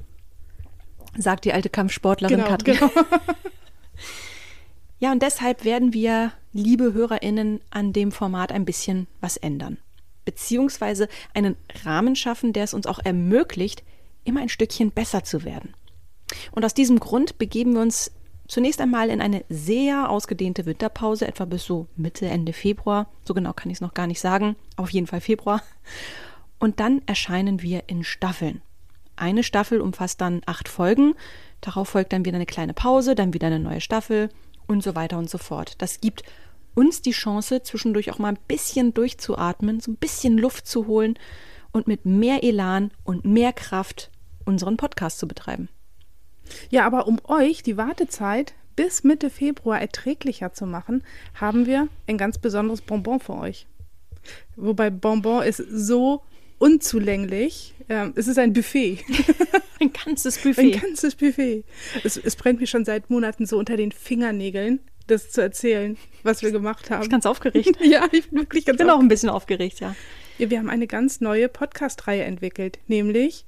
Sagt 1.18 1.46
die 1.46 1.54
alte 1.54 1.70
Kampfsportlerin 1.70 2.38
Genau, 2.38 2.48
Katrin. 2.50 2.76
genau. 2.78 2.92
Ja, 5.00 5.14
und 5.14 5.22
deshalb 5.22 5.64
werden 5.64 5.94
wir, 5.94 6.34
liebe 6.52 6.94
HörerInnen, 6.94 7.62
an 7.70 7.94
dem 7.94 8.12
Format 8.12 8.52
ein 8.52 8.66
bisschen 8.66 9.08
was 9.22 9.38
ändern. 9.38 9.78
Beziehungsweise 10.26 11.08
einen 11.34 11.56
Rahmen 11.86 12.16
schaffen, 12.16 12.52
der 12.54 12.66
es 12.66 12.74
uns 12.74 12.86
auch 12.86 13.00
ermöglicht, 13.00 13.84
immer 14.26 14.42
ein 14.42 14.50
Stückchen 14.50 14.92
besser 14.92 15.24
zu 15.24 15.46
werden. 15.46 15.74
Und 16.52 16.66
aus 16.66 16.74
diesem 16.74 17.00
Grund 17.00 17.38
begeben 17.38 17.74
wir 17.74 17.82
uns 17.82 18.12
zunächst 18.48 18.82
einmal 18.82 19.10
in 19.10 19.22
eine 19.22 19.46
sehr 19.48 20.10
ausgedehnte 20.10 20.66
Winterpause, 20.66 21.28
etwa 21.28 21.46
bis 21.46 21.64
so 21.64 21.88
Mitte, 21.96 22.28
Ende 22.28 22.52
Februar. 22.52 23.08
So 23.24 23.34
genau 23.34 23.54
kann 23.54 23.72
ich 23.72 23.78
es 23.78 23.82
noch 23.82 23.94
gar 23.94 24.08
nicht 24.08 24.20
sagen. 24.20 24.56
Auf 24.76 24.90
jeden 24.90 25.08
Fall 25.08 25.22
Februar. 25.22 25.64
Und 26.60 26.80
dann 26.82 27.02
erscheinen 27.06 27.62
wir 27.62 27.84
in 27.88 28.04
Staffeln. 28.04 28.62
Eine 29.16 29.44
Staffel 29.44 29.82
umfasst 29.82 30.20
dann 30.20 30.42
acht 30.46 30.68
Folgen. 30.68 31.14
Darauf 31.62 31.90
folgt 31.90 32.12
dann 32.12 32.26
wieder 32.26 32.36
eine 32.36 32.46
kleine 32.46 32.74
Pause, 32.74 33.16
dann 33.16 33.34
wieder 33.34 33.48
eine 33.48 33.60
neue 33.60 33.82
Staffel 33.82 34.30
und 34.70 34.84
so 34.84 34.96
weiter 34.96 35.18
und 35.18 35.30
so 35.30 35.38
fort. 35.38 35.74
Das 35.80 36.00
gibt 36.00 36.24
uns 36.76 37.02
die 37.02 37.12
Chance, 37.12 37.64
zwischendurch 37.64 38.12
auch 38.12 38.20
mal 38.20 38.30
ein 38.30 38.40
bisschen 38.48 38.94
durchzuatmen, 38.94 39.80
so 39.80 39.92
ein 39.92 39.98
bisschen 39.98 40.38
Luft 40.38 40.68
zu 40.68 40.88
holen 40.88 41.18
und 41.72 41.88
mit 41.88 42.06
mehr 42.06 42.44
Elan 42.44 42.92
und 43.04 43.26
mehr 43.26 43.52
Kraft 43.52 44.12
unseren 44.46 44.78
Podcast 44.78 45.20
zu 45.20 45.28
betreiben. 45.28 45.70
Ja, 46.70 46.86
aber 46.86 47.08
um 47.08 47.20
euch 47.26 47.64
die 47.64 47.78
Wartezeit 47.78 48.54
bis 48.76 49.04
Mitte 49.04 49.30
Februar 49.30 49.82
erträglicher 49.82 50.54
zu 50.54 50.66
machen, 50.66 51.04
haben 51.34 51.66
wir 51.66 51.90
ein 52.08 52.18
ganz 52.18 52.38
besonderes 52.38 52.82
Bonbon 52.82 53.20
für 53.20 53.36
euch. 53.36 53.68
Wobei 54.56 54.90
Bonbon 54.90 55.44
ist 55.44 55.58
so 55.58 56.22
unzulänglich. 56.60 57.74
Ähm, 57.90 58.14
es 58.16 58.28
ist 58.28 58.38
ein 58.38 58.54
Buffet. 58.54 59.04
Ein 59.82 59.92
ganzes 59.94 60.38
Ein 60.38 60.44
Buffet. 60.44 60.72
ganzes 60.72 61.16
Buffet. 61.16 61.64
Es, 62.04 62.18
es 62.18 62.36
brennt 62.36 62.60
mir 62.60 62.68
schon 62.68 62.86
seit 62.86 63.10
Monaten 63.10 63.46
so 63.46 63.58
unter 63.58 63.78
den 63.78 63.92
Fingernägeln, 63.92 64.80
das 65.08 65.32
zu 65.32 65.42
erzählen, 65.42 65.98
was 66.24 66.42
wir 66.42 66.52
gemacht 66.52 66.82
Ich 66.86 66.92
haben. 66.92 67.02
bin 67.02 67.10
ganz 67.10 67.26
aufgeregt. 67.26 67.78
ja, 67.82 68.06
ich 68.12 68.30
bin 68.30 68.40
wirklich 68.40 68.66
ganz 68.66 68.76
Ich 68.80 68.86
bin 68.86 68.90
auch 68.90 69.00
ein 69.00 69.08
bisschen 69.08 69.30
aufgeregt, 69.30 69.80
ja. 69.80 69.96
Ja, 70.38 70.50
wir 70.50 70.60
haben 70.60 70.70
eine 70.70 70.88
ganz 70.88 71.20
neue 71.22 71.50
Podcast-Reihe 71.50 72.24
entwickelt, 72.24 72.80
nämlich 72.88 73.46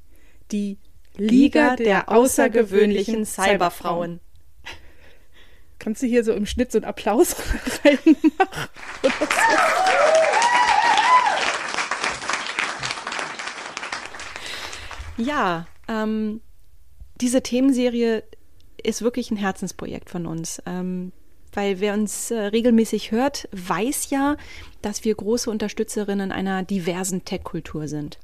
die 0.51 0.77
Liga 1.17 1.75
der 1.75 2.09
außergewöhnlichen 2.09 3.25
Cyberfrauen. 3.25 4.19
Kannst 5.79 6.01
du 6.03 6.07
hier 6.07 6.23
so 6.23 6.33
im 6.33 6.45
Schnitt 6.45 6.71
so 6.73 6.77
einen 6.77 6.85
Applaus 6.85 7.35
reinmachen? 7.83 8.19
Ja, 15.17 15.67
ähm, 15.91 16.41
diese 17.19 17.41
Themenserie 17.41 18.23
ist 18.81 19.01
wirklich 19.01 19.31
ein 19.31 19.37
Herzensprojekt 19.37 20.09
von 20.09 20.25
uns. 20.25 20.61
Ähm, 20.65 21.11
weil 21.53 21.79
wer 21.79 21.93
uns 21.93 22.31
äh, 22.31 22.39
regelmäßig 22.39 23.11
hört, 23.11 23.49
weiß 23.51 24.09
ja, 24.09 24.37
dass 24.81 25.03
wir 25.03 25.13
große 25.13 25.49
Unterstützerinnen 25.49 26.31
einer 26.31 26.63
diversen 26.63 27.25
Tech-Kultur 27.25 27.87
sind. 27.87 28.19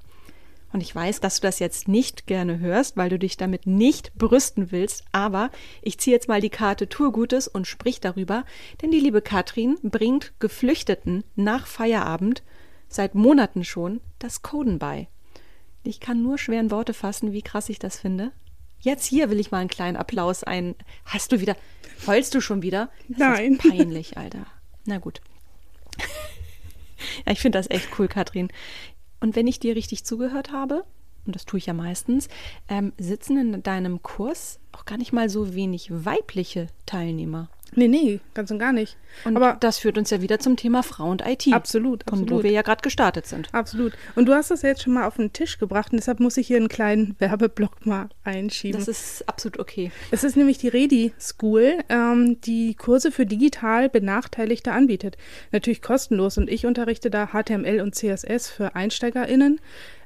Und 0.73 0.81
ich 0.81 0.93
weiß, 0.93 1.21
dass 1.21 1.39
du 1.39 1.47
das 1.47 1.59
jetzt 1.59 1.87
nicht 1.87 2.27
gerne 2.27 2.59
hörst, 2.59 2.97
weil 2.97 3.09
du 3.09 3.17
dich 3.17 3.37
damit 3.37 3.67
nicht 3.67 4.13
brüsten 4.15 4.71
willst. 4.71 5.03
Aber 5.11 5.49
ich 5.81 5.97
ziehe 5.97 6.15
jetzt 6.15 6.27
mal 6.27 6.41
die 6.41 6.49
Karte 6.49 6.89
Tourgutes 6.89 7.47
und 7.47 7.67
sprich 7.67 7.99
darüber. 8.01 8.43
Denn 8.81 8.91
die 8.91 8.99
liebe 8.99 9.21
Katrin 9.21 9.77
bringt 9.81 10.33
Geflüchteten 10.39 11.23
nach 11.35 11.67
Feierabend 11.67 12.43
seit 12.89 13.15
Monaten 13.15 13.63
schon 13.63 14.01
das 14.19 14.41
Coden 14.41 14.79
bei. 14.79 15.07
Ich 15.87 16.01
kann 16.01 16.21
nur 16.21 16.37
schwer 16.37 16.59
in 16.59 16.69
Worte 16.69 16.93
fassen, 16.93 17.31
wie 17.31 17.41
krass 17.41 17.69
ich 17.69 17.79
das 17.79 17.97
finde. 17.97 18.31
Jetzt 18.81 19.05
hier 19.05 19.29
will 19.29 19.39
ich 19.39 19.51
mal 19.51 19.59
einen 19.59 19.69
kleinen 19.69 19.95
Applaus 19.95 20.43
ein. 20.43 20.75
Hast 21.05 21.31
du 21.31 21.39
wieder, 21.39 21.55
heulst 22.05 22.35
du 22.35 22.41
schon 22.41 22.61
wieder? 22.61 22.89
Das 23.07 23.19
Nein. 23.19 23.53
Ist 23.53 23.61
peinlich, 23.61 24.17
Alter. 24.17 24.45
Na 24.85 24.97
gut. 24.97 25.21
ja, 27.25 27.31
ich 27.31 27.39
finde 27.39 27.57
das 27.57 27.69
echt 27.69 27.87
cool, 27.97 28.07
Katrin. 28.07 28.49
Und 29.19 29.35
wenn 29.35 29.47
ich 29.47 29.59
dir 29.59 29.75
richtig 29.75 30.03
zugehört 30.03 30.51
habe, 30.51 30.83
und 31.27 31.35
das 31.35 31.45
tue 31.45 31.59
ich 31.59 31.65
ja 31.65 31.73
meistens, 31.73 32.29
ähm, 32.69 32.93
sitzen 32.97 33.37
in 33.37 33.63
deinem 33.63 34.01
Kurs 34.01 34.59
auch 34.71 34.85
gar 34.85 34.97
nicht 34.97 35.13
mal 35.13 35.29
so 35.29 35.53
wenig 35.53 35.89
weibliche 35.91 36.67
Teilnehmer. 36.85 37.49
Nee, 37.75 37.87
nee, 37.87 38.19
ganz 38.33 38.49
und 38.49 38.59
gar 38.59 38.71
nicht. 38.71 38.97
Und 39.25 39.35
Aber 39.35 39.57
das 39.59 39.79
führt 39.79 39.97
uns 39.97 40.09
ja 40.09 40.21
wieder 40.21 40.39
zum 40.39 40.55
Thema 40.55 40.83
Frau 40.83 41.09
und 41.09 41.21
IT. 41.25 41.51
Absolut, 41.51 42.03
Von 42.07 42.19
absolut. 42.19 42.31
wo 42.31 42.43
wir 42.43 42.51
ja 42.51 42.61
gerade 42.61 42.81
gestartet 42.81 43.25
sind. 43.25 43.53
Absolut. 43.53 43.93
Und 44.15 44.27
du 44.27 44.33
hast 44.33 44.51
das 44.51 44.61
ja 44.61 44.69
jetzt 44.69 44.83
schon 44.83 44.93
mal 44.93 45.05
auf 45.05 45.17
den 45.17 45.33
Tisch 45.33 45.57
gebracht 45.57 45.91
und 45.91 45.97
deshalb 45.97 46.19
muss 46.19 46.37
ich 46.37 46.47
hier 46.47 46.57
einen 46.57 46.69
kleinen 46.69 47.15
Werbeblock 47.19 47.85
mal 47.85 48.09
einschieben. 48.23 48.79
Das 48.79 48.87
ist 48.87 49.27
absolut 49.27 49.59
okay. 49.59 49.91
Es 50.11 50.23
ist 50.23 50.37
nämlich 50.37 50.57
die 50.57 50.69
Redi 50.69 51.13
School, 51.19 51.79
ähm, 51.89 52.39
die 52.41 52.73
Kurse 52.75 53.11
für 53.11 53.25
digital 53.25 53.89
Benachteiligte 53.89 54.71
anbietet. 54.71 55.17
Natürlich 55.51 55.81
kostenlos 55.81 56.37
und 56.37 56.49
ich 56.49 56.65
unterrichte 56.65 57.09
da 57.09 57.27
HTML 57.27 57.81
und 57.81 57.95
CSS 57.95 58.49
für 58.49 58.75
EinsteigerInnen. 58.75 59.59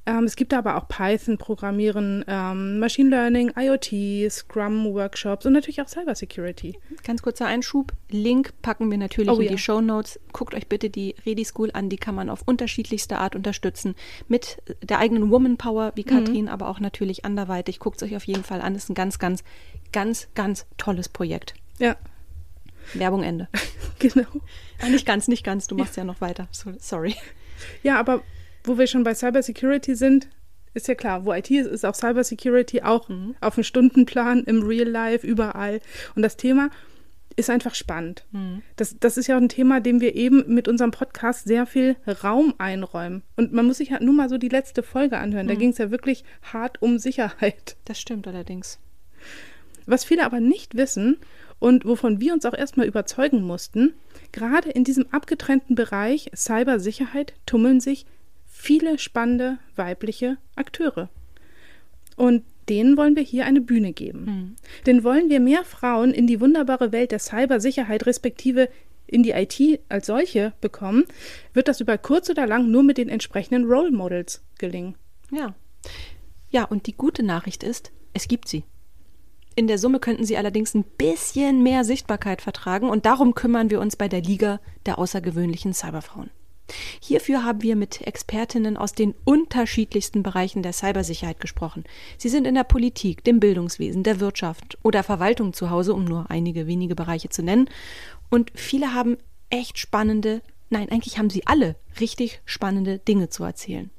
Ähm, 0.05 0.23
es 0.23 0.35
gibt 0.35 0.53
aber 0.53 0.77
auch 0.77 0.87
Python, 0.87 1.37
Programmieren, 1.37 2.25
ähm, 2.27 2.79
Machine 2.79 3.09
Learning, 3.09 3.51
IoT, 3.55 4.31
Scrum 4.31 4.93
Workshops 4.93 5.45
und 5.45 5.53
natürlich 5.53 5.79
auch 5.81 5.87
Cybersecurity. 5.87 6.79
Ganz 7.03 7.21
kurzer 7.21 7.45
Einschub. 7.45 7.93
Link 8.09 8.51
packen 8.63 8.89
wir 8.89 8.97
natürlich 8.97 9.29
Oh 9.29 9.35
in 9.35 9.43
ja. 9.43 9.51
die 9.51 9.57
Show 9.59 9.79
Notes. 9.79 10.19
Guckt 10.33 10.55
euch 10.55 10.67
bitte 10.67 10.89
die 10.89 11.15
Redi 11.25 11.45
School 11.45 11.69
an. 11.73 11.89
Die 11.89 11.97
kann 11.97 12.15
man 12.15 12.31
auf 12.31 12.41
unterschiedlichste 12.45 13.19
Art 13.19 13.35
unterstützen. 13.35 13.93
Mit 14.27 14.57
der 14.81 14.97
eigenen 14.97 15.29
Woman 15.29 15.57
Power, 15.57 15.91
wie 15.95 16.03
Katrin, 16.03 16.49
aber 16.49 16.67
auch 16.69 16.79
natürlich 16.79 17.23
anderweitig. 17.23 17.79
Guckt 17.79 18.01
es 18.01 18.07
euch 18.07 18.15
auf 18.15 18.23
jeden 18.23 18.43
Fall 18.43 18.61
an. 18.61 18.73
Das 18.73 18.85
ist 18.85 18.89
ein 18.89 18.95
ganz, 18.95 19.19
ganz, 19.19 19.43
ganz, 19.91 20.29
ganz 20.33 20.65
tolles 20.77 21.09
Projekt. 21.09 21.53
Ja, 21.77 21.95
Werbung 22.93 23.23
Ende. 23.23 23.47
genau. 23.99 24.27
Ah, 24.81 24.89
nicht 24.89 25.05
ganz, 25.05 25.27
nicht 25.27 25.43
ganz. 25.43 25.67
Du 25.67 25.75
machst 25.75 25.95
ja 25.95 26.03
noch 26.03 26.21
weiter. 26.21 26.47
So, 26.51 26.73
sorry. 26.79 27.15
Ja, 27.83 27.99
aber 27.99 28.23
wo 28.63 28.77
wir 28.77 28.87
schon 28.87 29.03
bei 29.03 29.13
Cybersecurity 29.13 29.95
sind, 29.95 30.27
ist 30.73 30.87
ja 30.87 30.95
klar, 30.95 31.25
wo 31.25 31.33
IT 31.33 31.51
ist, 31.51 31.67
ist 31.67 31.85
auch 31.85 31.95
Cybersecurity 31.95 32.81
auch 32.81 33.09
auf 33.41 33.55
dem 33.55 33.63
Stundenplan, 33.63 34.43
im 34.45 34.63
Real 34.63 34.87
Life, 34.87 35.25
überall. 35.25 35.81
Und 36.15 36.21
das 36.21 36.37
Thema 36.37 36.69
ist 37.35 37.49
einfach 37.49 37.75
spannend. 37.75 38.25
Das, 38.75 38.97
das 38.99 39.17
ist 39.17 39.27
ja 39.27 39.35
auch 39.35 39.41
ein 39.41 39.49
Thema, 39.49 39.79
dem 39.79 40.01
wir 40.01 40.15
eben 40.15 40.43
mit 40.47 40.67
unserem 40.67 40.91
Podcast 40.91 41.45
sehr 41.45 41.65
viel 41.65 41.95
Raum 42.23 42.53
einräumen. 42.57 43.23
Und 43.35 43.53
man 43.53 43.65
muss 43.65 43.77
sich 43.77 43.91
halt 43.91 44.01
nur 44.01 44.13
mal 44.13 44.29
so 44.29 44.37
die 44.37 44.49
letzte 44.49 44.83
Folge 44.83 45.17
anhören. 45.17 45.47
Da 45.47 45.55
ging 45.55 45.69
es 45.69 45.77
ja 45.77 45.91
wirklich 45.91 46.23
hart 46.41 46.81
um 46.81 46.99
Sicherheit. 46.99 47.77
Das 47.85 47.99
stimmt 47.99 48.27
allerdings. 48.27 48.79
Was 49.85 50.05
viele 50.05 50.25
aber 50.25 50.39
nicht 50.39 50.75
wissen 50.75 51.17
und 51.59 51.85
wovon 51.85 52.19
wir 52.21 52.33
uns 52.33 52.45
auch 52.45 52.53
erstmal 52.53 52.87
überzeugen 52.87 53.41
mussten, 53.41 53.93
gerade 54.31 54.69
in 54.69 54.83
diesem 54.83 55.07
abgetrennten 55.11 55.75
Bereich 55.75 56.31
Cybersicherheit 56.35 57.33
tummeln 57.45 57.79
sich 57.79 58.05
viele 58.61 58.99
spannende 58.99 59.57
weibliche 59.75 60.37
Akteure. 60.55 61.09
Und 62.15 62.43
denen 62.69 62.95
wollen 62.95 63.15
wir 63.15 63.23
hier 63.23 63.45
eine 63.45 63.59
Bühne 63.59 63.91
geben. 63.91 64.55
Denn 64.85 65.03
wollen 65.03 65.29
wir 65.29 65.39
mehr 65.39 65.65
Frauen 65.65 66.11
in 66.11 66.27
die 66.27 66.39
wunderbare 66.39 66.91
Welt 66.91 67.11
der 67.11 67.19
Cybersicherheit 67.19 68.05
respektive 68.05 68.69
in 69.07 69.23
die 69.23 69.31
IT 69.31 69.81
als 69.89 70.05
solche 70.05 70.53
bekommen, 70.61 71.05
wird 71.53 71.67
das 71.67 71.81
über 71.81 71.97
kurz 71.97 72.29
oder 72.29 72.45
lang 72.45 72.69
nur 72.69 72.83
mit 72.83 72.97
den 72.97 73.09
entsprechenden 73.09 73.65
Role 73.65 73.91
Models 73.91 74.41
gelingen. 74.59 74.95
Ja. 75.31 75.55
Ja, 76.51 76.65
und 76.65 76.85
die 76.85 76.93
gute 76.93 77.23
Nachricht 77.23 77.63
ist, 77.63 77.91
es 78.13 78.27
gibt 78.27 78.47
sie. 78.47 78.63
In 79.55 79.67
der 79.67 79.79
Summe 79.79 79.99
könnten 79.99 80.23
sie 80.23 80.37
allerdings 80.37 80.75
ein 80.75 80.83
bisschen 80.83 81.63
mehr 81.63 81.83
Sichtbarkeit 81.83 82.41
vertragen 82.41 82.89
und 82.89 83.05
darum 83.05 83.33
kümmern 83.33 83.69
wir 83.71 83.81
uns 83.81 83.95
bei 83.95 84.07
der 84.07 84.21
Liga 84.21 84.61
der 84.85 84.99
außergewöhnlichen 84.99 85.73
Cyberfrauen. 85.73 86.29
Hierfür 87.01 87.43
haben 87.43 87.61
wir 87.61 87.75
mit 87.75 88.01
Expertinnen 88.01 88.77
aus 88.77 88.93
den 88.93 89.13
unterschiedlichsten 89.23 90.23
Bereichen 90.23 90.63
der 90.63 90.73
Cybersicherheit 90.73 91.39
gesprochen. 91.39 91.83
Sie 92.17 92.29
sind 92.29 92.45
in 92.45 92.55
der 92.55 92.63
Politik, 92.63 93.23
dem 93.23 93.39
Bildungswesen, 93.39 94.03
der 94.03 94.19
Wirtschaft 94.19 94.77
oder 94.83 95.03
Verwaltung 95.03 95.53
zu 95.53 95.69
Hause, 95.69 95.93
um 95.93 96.05
nur 96.05 96.29
einige 96.29 96.67
wenige 96.67 96.95
Bereiche 96.95 97.29
zu 97.29 97.43
nennen. 97.43 97.69
Und 98.29 98.51
viele 98.55 98.93
haben 98.93 99.17
echt 99.49 99.77
spannende, 99.77 100.41
nein, 100.69 100.89
eigentlich 100.89 101.17
haben 101.17 101.29
sie 101.29 101.45
alle 101.45 101.75
richtig 101.99 102.41
spannende 102.45 102.99
Dinge 102.99 103.29
zu 103.29 103.43
erzählen. 103.43 103.89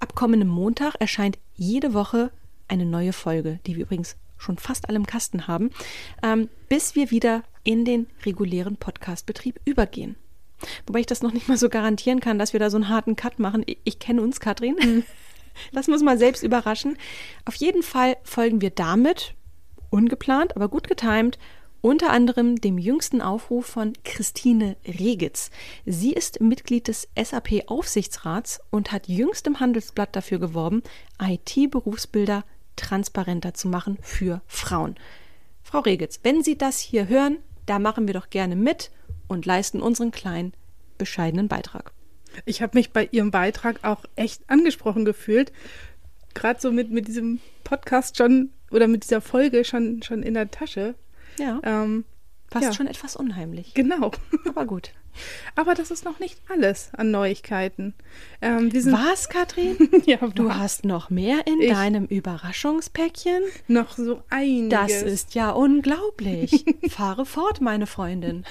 Ab 0.00 0.14
kommendem 0.14 0.48
Montag 0.48 0.94
erscheint 1.00 1.38
jede 1.56 1.92
Woche 1.94 2.30
eine 2.68 2.86
neue 2.86 3.12
Folge, 3.12 3.58
die 3.66 3.76
wir 3.76 3.84
übrigens 3.84 4.16
schon 4.36 4.56
fast 4.56 4.88
alle 4.88 4.96
im 4.96 5.06
Kasten 5.06 5.48
haben, 5.48 5.70
ähm, 6.22 6.48
bis 6.68 6.94
wir 6.94 7.10
wieder 7.10 7.42
in 7.64 7.84
den 7.84 8.06
regulären 8.24 8.76
Podcastbetrieb 8.76 9.60
übergehen. 9.64 10.16
Wobei 10.86 11.00
ich 11.00 11.06
das 11.06 11.22
noch 11.22 11.32
nicht 11.32 11.48
mal 11.48 11.58
so 11.58 11.68
garantieren 11.68 12.20
kann, 12.20 12.38
dass 12.38 12.52
wir 12.52 12.60
da 12.60 12.70
so 12.70 12.76
einen 12.76 12.88
harten 12.88 13.16
Cut 13.16 13.38
machen. 13.38 13.62
Ich, 13.66 13.78
ich 13.84 13.98
kenne 13.98 14.22
uns, 14.22 14.40
Katrin. 14.40 15.04
Lass 15.72 15.88
uns 15.88 16.02
mal 16.02 16.18
selbst 16.18 16.42
überraschen. 16.42 16.96
Auf 17.44 17.54
jeden 17.56 17.82
Fall 17.82 18.16
folgen 18.22 18.60
wir 18.60 18.70
damit, 18.70 19.34
ungeplant, 19.90 20.56
aber 20.56 20.68
gut 20.68 20.88
getimt, 20.88 21.38
unter 21.80 22.10
anderem 22.10 22.56
dem 22.60 22.78
jüngsten 22.78 23.22
Aufruf 23.22 23.66
von 23.66 23.92
Christine 24.04 24.76
Regitz. 24.84 25.50
Sie 25.86 26.12
ist 26.12 26.40
Mitglied 26.40 26.88
des 26.88 27.08
SAP-Aufsichtsrats 27.16 28.60
und 28.70 28.90
hat 28.90 29.08
jüngst 29.08 29.46
im 29.46 29.60
Handelsblatt 29.60 30.14
dafür 30.14 30.38
geworben, 30.38 30.82
IT-Berufsbilder 31.22 32.44
transparenter 32.76 33.54
zu 33.54 33.68
machen 33.68 33.98
für 34.00 34.42
Frauen. 34.46 34.96
Frau 35.62 35.80
Regitz, 35.80 36.20
wenn 36.22 36.42
Sie 36.42 36.56
das 36.56 36.78
hier 36.78 37.08
hören, 37.08 37.38
da 37.66 37.78
machen 37.78 38.06
wir 38.06 38.14
doch 38.14 38.30
gerne 38.30 38.56
mit 38.56 38.90
und 39.28 39.46
leisten 39.46 39.80
unseren 39.80 40.10
kleinen, 40.10 40.52
bescheidenen 40.98 41.48
Beitrag. 41.48 41.92
Ich 42.44 42.60
habe 42.62 42.76
mich 42.76 42.92
bei 42.92 43.08
Ihrem 43.10 43.30
Beitrag 43.30 43.84
auch 43.84 44.04
echt 44.16 44.42
angesprochen 44.48 45.04
gefühlt. 45.04 45.52
Gerade 46.34 46.60
so 46.60 46.70
mit, 46.72 46.90
mit 46.90 47.08
diesem 47.08 47.40
Podcast 47.64 48.16
schon 48.16 48.50
oder 48.70 48.86
mit 48.86 49.04
dieser 49.04 49.20
Folge 49.20 49.64
schon, 49.64 50.02
schon 50.02 50.22
in 50.22 50.34
der 50.34 50.50
Tasche. 50.50 50.94
Ja, 51.38 51.60
Ähm, 51.64 52.04
fast 52.50 52.64
ja. 52.64 52.72
schon 52.72 52.86
etwas 52.86 53.16
unheimlich. 53.16 53.74
genau. 53.74 54.10
Aber 54.48 54.66
gut. 54.66 54.92
Aber 55.56 55.74
das 55.74 55.90
ist 55.90 56.04
noch 56.04 56.20
nicht 56.20 56.38
alles 56.48 56.90
an 56.96 57.10
Neuigkeiten. 57.10 57.94
Ähm, 58.40 58.70
Was, 58.72 59.28
Katrin? 59.28 59.76
ja, 60.06 60.18
Du 60.28 60.54
hast 60.54 60.84
noch 60.84 61.10
mehr 61.10 61.46
in 61.46 61.60
Ich- 61.60 61.72
deinem 61.72 62.04
Überraschungspäckchen? 62.04 63.42
noch 63.66 63.96
so 63.96 64.22
einiges. 64.30 64.68
Das 64.70 65.02
ist 65.02 65.34
ja 65.34 65.50
unglaublich. 65.50 66.64
Fahre 66.88 67.26
fort, 67.26 67.60
meine 67.60 67.86
Freundin. 67.86 68.44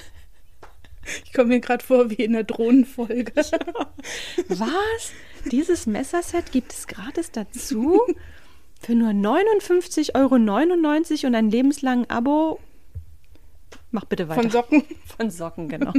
Ich 1.24 1.32
komme 1.32 1.48
mir 1.48 1.60
gerade 1.60 1.84
vor 1.84 2.10
wie 2.10 2.24
in 2.24 2.32
der 2.32 2.44
Drohnenfolge. 2.44 3.32
Was? 4.48 5.12
Dieses 5.50 5.86
Messerset 5.86 6.52
gibt 6.52 6.72
es 6.72 6.86
gratis 6.86 7.30
dazu? 7.30 8.00
Für 8.80 8.94
nur 8.94 9.10
59,99 9.10 10.14
Euro 10.14 10.34
und 11.26 11.34
ein 11.34 11.50
lebenslangen 11.50 12.08
Abo? 12.10 12.60
Mach 13.90 14.04
bitte 14.04 14.28
weiter. 14.28 14.42
Von 14.42 14.50
Socken. 14.50 14.84
Von 15.16 15.30
Socken, 15.30 15.68
genau. 15.68 15.92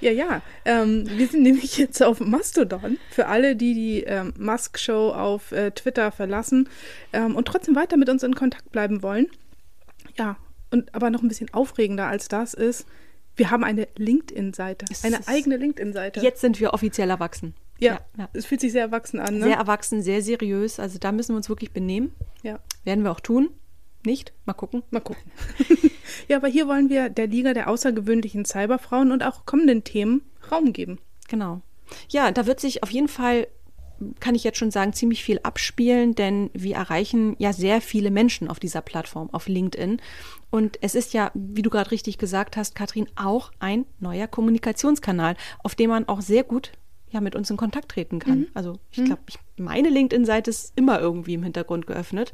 Ja, 0.00 0.10
ja. 0.10 0.42
Ähm, 0.64 1.04
wir 1.08 1.26
sind 1.26 1.42
nämlich 1.42 1.78
jetzt 1.78 2.02
auf 2.02 2.20
Mastodon. 2.20 2.98
Für 3.10 3.26
alle, 3.26 3.56
die 3.56 3.74
die 3.74 4.02
ähm, 4.02 4.34
Musk-Show 4.38 5.12
auf 5.12 5.52
äh, 5.52 5.70
Twitter 5.70 6.12
verlassen 6.12 6.68
ähm, 7.12 7.34
und 7.34 7.48
trotzdem 7.48 7.74
weiter 7.74 7.96
mit 7.96 8.08
uns 8.08 8.22
in 8.22 8.34
Kontakt 8.34 8.70
bleiben 8.72 9.02
wollen. 9.02 9.28
Ja, 10.18 10.36
und 10.70 10.94
aber 10.94 11.10
noch 11.10 11.22
ein 11.22 11.28
bisschen 11.28 11.52
aufregender 11.52 12.06
als 12.06 12.28
das 12.28 12.54
ist, 12.54 12.86
wir 13.36 13.50
haben 13.50 13.64
eine 13.64 13.88
LinkedIn-Seite. 13.96 14.86
Eine 15.02 15.26
eigene 15.28 15.56
LinkedIn-Seite. 15.56 16.20
Jetzt 16.20 16.40
sind 16.40 16.58
wir 16.60 16.74
offiziell 16.74 17.10
erwachsen. 17.10 17.54
Ja, 17.78 18.00
ja. 18.16 18.28
es 18.32 18.46
fühlt 18.46 18.60
sich 18.60 18.72
sehr 18.72 18.82
erwachsen 18.82 19.20
an. 19.20 19.38
Ne? 19.38 19.44
Sehr 19.44 19.56
erwachsen, 19.56 20.02
sehr 20.02 20.22
seriös. 20.22 20.80
Also 20.80 20.98
da 20.98 21.12
müssen 21.12 21.32
wir 21.32 21.36
uns 21.36 21.48
wirklich 21.48 21.72
benehmen. 21.72 22.14
ja. 22.42 22.58
Werden 22.84 23.04
wir 23.04 23.10
auch 23.10 23.20
tun. 23.20 23.50
Nicht? 24.04 24.32
Mal 24.44 24.52
gucken. 24.54 24.84
Mal 24.90 25.00
gucken. 25.00 25.32
ja, 26.28 26.36
aber 26.36 26.46
hier 26.46 26.68
wollen 26.68 26.88
wir 26.88 27.10
der 27.10 27.26
Liga 27.26 27.52
der 27.52 27.68
außergewöhnlichen 27.68 28.44
Cyberfrauen 28.44 29.10
und 29.10 29.24
auch 29.24 29.44
kommenden 29.46 29.82
Themen 29.82 30.22
Raum 30.50 30.72
geben. 30.72 31.00
Genau. 31.28 31.60
Ja, 32.08 32.30
da 32.30 32.46
wird 32.46 32.60
sich 32.60 32.84
auf 32.84 32.90
jeden 32.90 33.08
Fall, 33.08 33.48
kann 34.20 34.34
ich 34.34 34.44
jetzt 34.44 34.58
schon 34.58 34.70
sagen, 34.70 34.92
ziemlich 34.92 35.24
viel 35.24 35.40
abspielen, 35.42 36.14
denn 36.14 36.50
wir 36.52 36.76
erreichen 36.76 37.36
ja 37.38 37.52
sehr 37.52 37.80
viele 37.80 38.10
Menschen 38.10 38.48
auf 38.48 38.58
dieser 38.60 38.80
Plattform, 38.82 39.28
auf 39.32 39.48
LinkedIn. 39.48 40.00
Und 40.50 40.78
es 40.82 40.94
ist 40.94 41.12
ja, 41.14 41.30
wie 41.34 41.62
du 41.62 41.70
gerade 41.70 41.90
richtig 41.90 42.18
gesagt 42.18 42.56
hast, 42.56 42.74
Katrin, 42.74 43.08
auch 43.16 43.50
ein 43.58 43.86
neuer 44.00 44.26
Kommunikationskanal, 44.26 45.36
auf 45.62 45.74
dem 45.74 45.90
man 45.90 46.08
auch 46.08 46.20
sehr 46.20 46.44
gut 46.44 46.72
ja, 47.10 47.20
mit 47.20 47.36
uns 47.36 47.50
in 47.50 47.56
Kontakt 47.56 47.90
treten 47.90 48.18
kann. 48.18 48.48
Also 48.54 48.78
ich 48.90 49.04
glaube, 49.04 49.22
ich, 49.28 49.38
meine 49.56 49.88
LinkedIn-Seite 49.88 50.50
ist 50.50 50.72
immer 50.76 51.00
irgendwie 51.00 51.34
im 51.34 51.42
Hintergrund 51.42 51.86
geöffnet. 51.86 52.32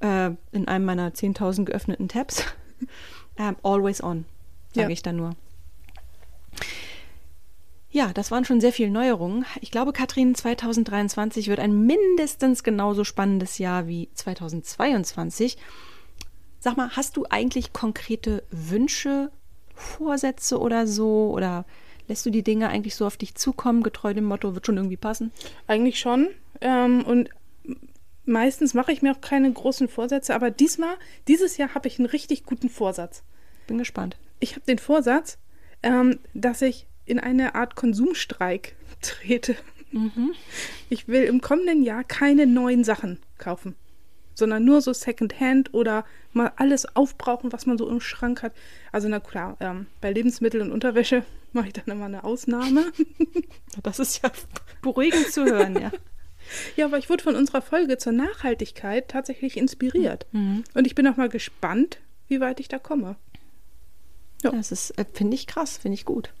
Äh, 0.00 0.32
in 0.52 0.68
einem 0.68 0.84
meiner 0.84 1.10
10.000 1.10 1.64
geöffneten 1.64 2.08
Tabs. 2.08 2.44
ähm, 3.38 3.56
always 3.62 4.02
on, 4.02 4.26
sage 4.74 4.88
Ja. 4.88 4.92
ich 4.92 5.02
dann 5.02 5.16
nur. 5.16 5.34
Ja, 7.94 8.12
das 8.12 8.32
waren 8.32 8.44
schon 8.44 8.60
sehr 8.60 8.72
viele 8.72 8.90
Neuerungen. 8.90 9.44
Ich 9.60 9.70
glaube, 9.70 9.92
Katrin, 9.92 10.34
2023 10.34 11.46
wird 11.46 11.60
ein 11.60 11.86
mindestens 11.86 12.64
genauso 12.64 13.04
spannendes 13.04 13.58
Jahr 13.58 13.86
wie 13.86 14.08
2022. 14.14 15.56
Sag 16.58 16.76
mal, 16.76 16.90
hast 16.96 17.16
du 17.16 17.24
eigentlich 17.30 17.72
konkrete 17.72 18.42
Wünsche, 18.50 19.30
Vorsätze 19.76 20.58
oder 20.58 20.88
so? 20.88 21.30
Oder 21.30 21.66
lässt 22.08 22.26
du 22.26 22.30
die 22.30 22.42
Dinge 22.42 22.68
eigentlich 22.68 22.96
so 22.96 23.06
auf 23.06 23.16
dich 23.16 23.36
zukommen, 23.36 23.84
getreu 23.84 24.12
dem 24.12 24.24
Motto, 24.24 24.54
wird 24.54 24.66
schon 24.66 24.76
irgendwie 24.76 24.96
passen? 24.96 25.30
Eigentlich 25.68 26.00
schon. 26.00 26.30
Ähm, 26.62 27.04
und 27.04 27.30
meistens 28.24 28.74
mache 28.74 28.90
ich 28.90 29.02
mir 29.02 29.12
auch 29.12 29.20
keine 29.20 29.52
großen 29.52 29.86
Vorsätze, 29.86 30.34
aber 30.34 30.50
diesmal, 30.50 30.96
dieses 31.28 31.58
Jahr 31.58 31.76
habe 31.76 31.86
ich 31.86 32.00
einen 32.00 32.06
richtig 32.06 32.44
guten 32.44 32.70
Vorsatz. 32.70 33.22
Bin 33.68 33.78
gespannt. 33.78 34.16
Ich 34.40 34.56
habe 34.56 34.66
den 34.66 34.78
Vorsatz, 34.78 35.38
ähm, 35.84 36.18
dass 36.34 36.60
ich 36.60 36.88
in 37.06 37.18
eine 37.18 37.54
Art 37.54 37.76
Konsumstreik 37.76 38.76
trete. 39.00 39.56
Ich 40.88 41.06
will 41.06 41.22
im 41.22 41.40
kommenden 41.40 41.84
Jahr 41.84 42.02
keine 42.02 42.46
neuen 42.46 42.82
Sachen 42.82 43.20
kaufen, 43.38 43.76
sondern 44.34 44.64
nur 44.64 44.80
so 44.80 44.92
Secondhand 44.92 45.72
oder 45.72 46.04
mal 46.32 46.52
alles 46.56 46.96
aufbrauchen, 46.96 47.52
was 47.52 47.66
man 47.66 47.78
so 47.78 47.88
im 47.88 48.00
Schrank 48.00 48.42
hat. 48.42 48.52
Also 48.90 49.08
na 49.08 49.20
klar, 49.20 49.56
ähm, 49.60 49.86
bei 50.00 50.10
Lebensmitteln 50.12 50.64
und 50.64 50.72
Unterwäsche 50.72 51.24
mache 51.52 51.68
ich 51.68 51.72
dann 51.74 51.84
immer 51.86 52.06
eine 52.06 52.24
Ausnahme. 52.24 52.92
Das 53.82 53.98
ist 53.98 54.22
ja 54.22 54.30
beruhigend 54.82 55.32
zu 55.32 55.44
hören, 55.44 55.80
ja. 55.80 55.90
Ja, 56.76 56.84
aber 56.86 56.98
ich 56.98 57.10
wurde 57.10 57.24
von 57.24 57.34
unserer 57.34 57.60
Folge 57.60 57.98
zur 57.98 58.12
Nachhaltigkeit 58.12 59.08
tatsächlich 59.08 59.56
inspiriert. 59.56 60.26
Und 60.74 60.86
ich 60.86 60.94
bin 60.94 61.08
auch 61.08 61.16
mal 61.16 61.28
gespannt, 61.28 61.98
wie 62.28 62.40
weit 62.40 62.60
ich 62.60 62.68
da 62.68 62.78
komme. 62.78 63.16
Ja. 64.44 64.52
Das 64.52 64.70
ist, 64.70 64.90
äh, 64.98 65.04
finde 65.12 65.34
ich 65.34 65.46
krass, 65.46 65.76
finde 65.76 65.94
ich 65.94 66.04
gut. 66.04 66.32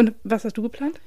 Und 0.00 0.14
was 0.24 0.44
hast 0.44 0.56
du 0.56 0.62
geplant? 0.62 0.98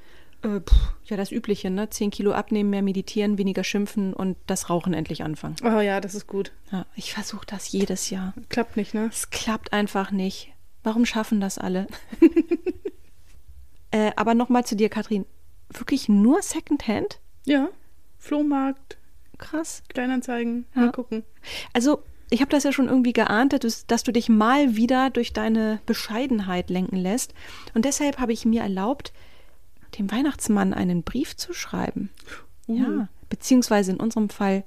Äh, 0.42 0.60
puh, 0.60 0.74
ja, 1.06 1.16
das 1.16 1.32
Übliche, 1.32 1.70
ne? 1.70 1.90
10 1.90 2.10
Kilo 2.10 2.32
abnehmen, 2.32 2.70
mehr 2.70 2.82
meditieren, 2.82 3.38
weniger 3.38 3.64
schimpfen 3.64 4.12
und 4.14 4.36
das 4.46 4.70
Rauchen 4.70 4.94
endlich 4.94 5.22
anfangen. 5.24 5.56
Oh 5.64 5.80
ja, 5.80 6.00
das 6.00 6.14
ist 6.14 6.26
gut. 6.26 6.52
Ja, 6.70 6.86
ich 6.94 7.12
versuche 7.14 7.46
das 7.46 7.72
jedes 7.72 8.10
Jahr. 8.10 8.34
Klappt 8.50 8.76
nicht, 8.76 8.94
ne? 8.94 9.08
Es 9.10 9.30
klappt 9.30 9.72
einfach 9.72 10.10
nicht. 10.10 10.52
Warum 10.82 11.06
schaffen 11.06 11.40
das 11.40 11.58
alle? 11.58 11.86
äh, 13.90 14.12
aber 14.16 14.34
nochmal 14.34 14.64
zu 14.64 14.76
dir, 14.76 14.88
Katrin. 14.88 15.26
Wirklich 15.70 16.08
nur 16.08 16.42
Secondhand? 16.42 17.20
Ja. 17.46 17.68
Flohmarkt, 18.18 18.98
Krass. 19.38 19.82
Kleinanzeigen, 19.88 20.66
Ja. 20.74 20.82
mal 20.82 20.92
gucken. 20.92 21.24
Also, 21.72 22.02
ich 22.30 22.40
habe 22.40 22.50
das 22.50 22.64
ja 22.64 22.72
schon 22.72 22.88
irgendwie 22.88 23.12
geahnt, 23.12 23.52
dass, 23.64 23.86
dass 23.86 24.02
du 24.02 24.12
dich 24.12 24.28
mal 24.28 24.76
wieder 24.76 25.10
durch 25.10 25.32
deine 25.32 25.80
Bescheidenheit 25.86 26.70
lenken 26.70 26.96
lässt. 26.96 27.34
Und 27.74 27.84
deshalb 27.84 28.18
habe 28.18 28.32
ich 28.32 28.44
mir 28.44 28.62
erlaubt, 28.62 29.12
dem 29.98 30.10
Weihnachtsmann 30.10 30.74
einen 30.74 31.02
Brief 31.02 31.36
zu 31.36 31.52
schreiben. 31.52 32.10
Uh. 32.66 32.78
Ja, 32.78 33.08
beziehungsweise 33.28 33.92
in 33.92 34.00
unserem 34.00 34.28
Fall 34.28 34.64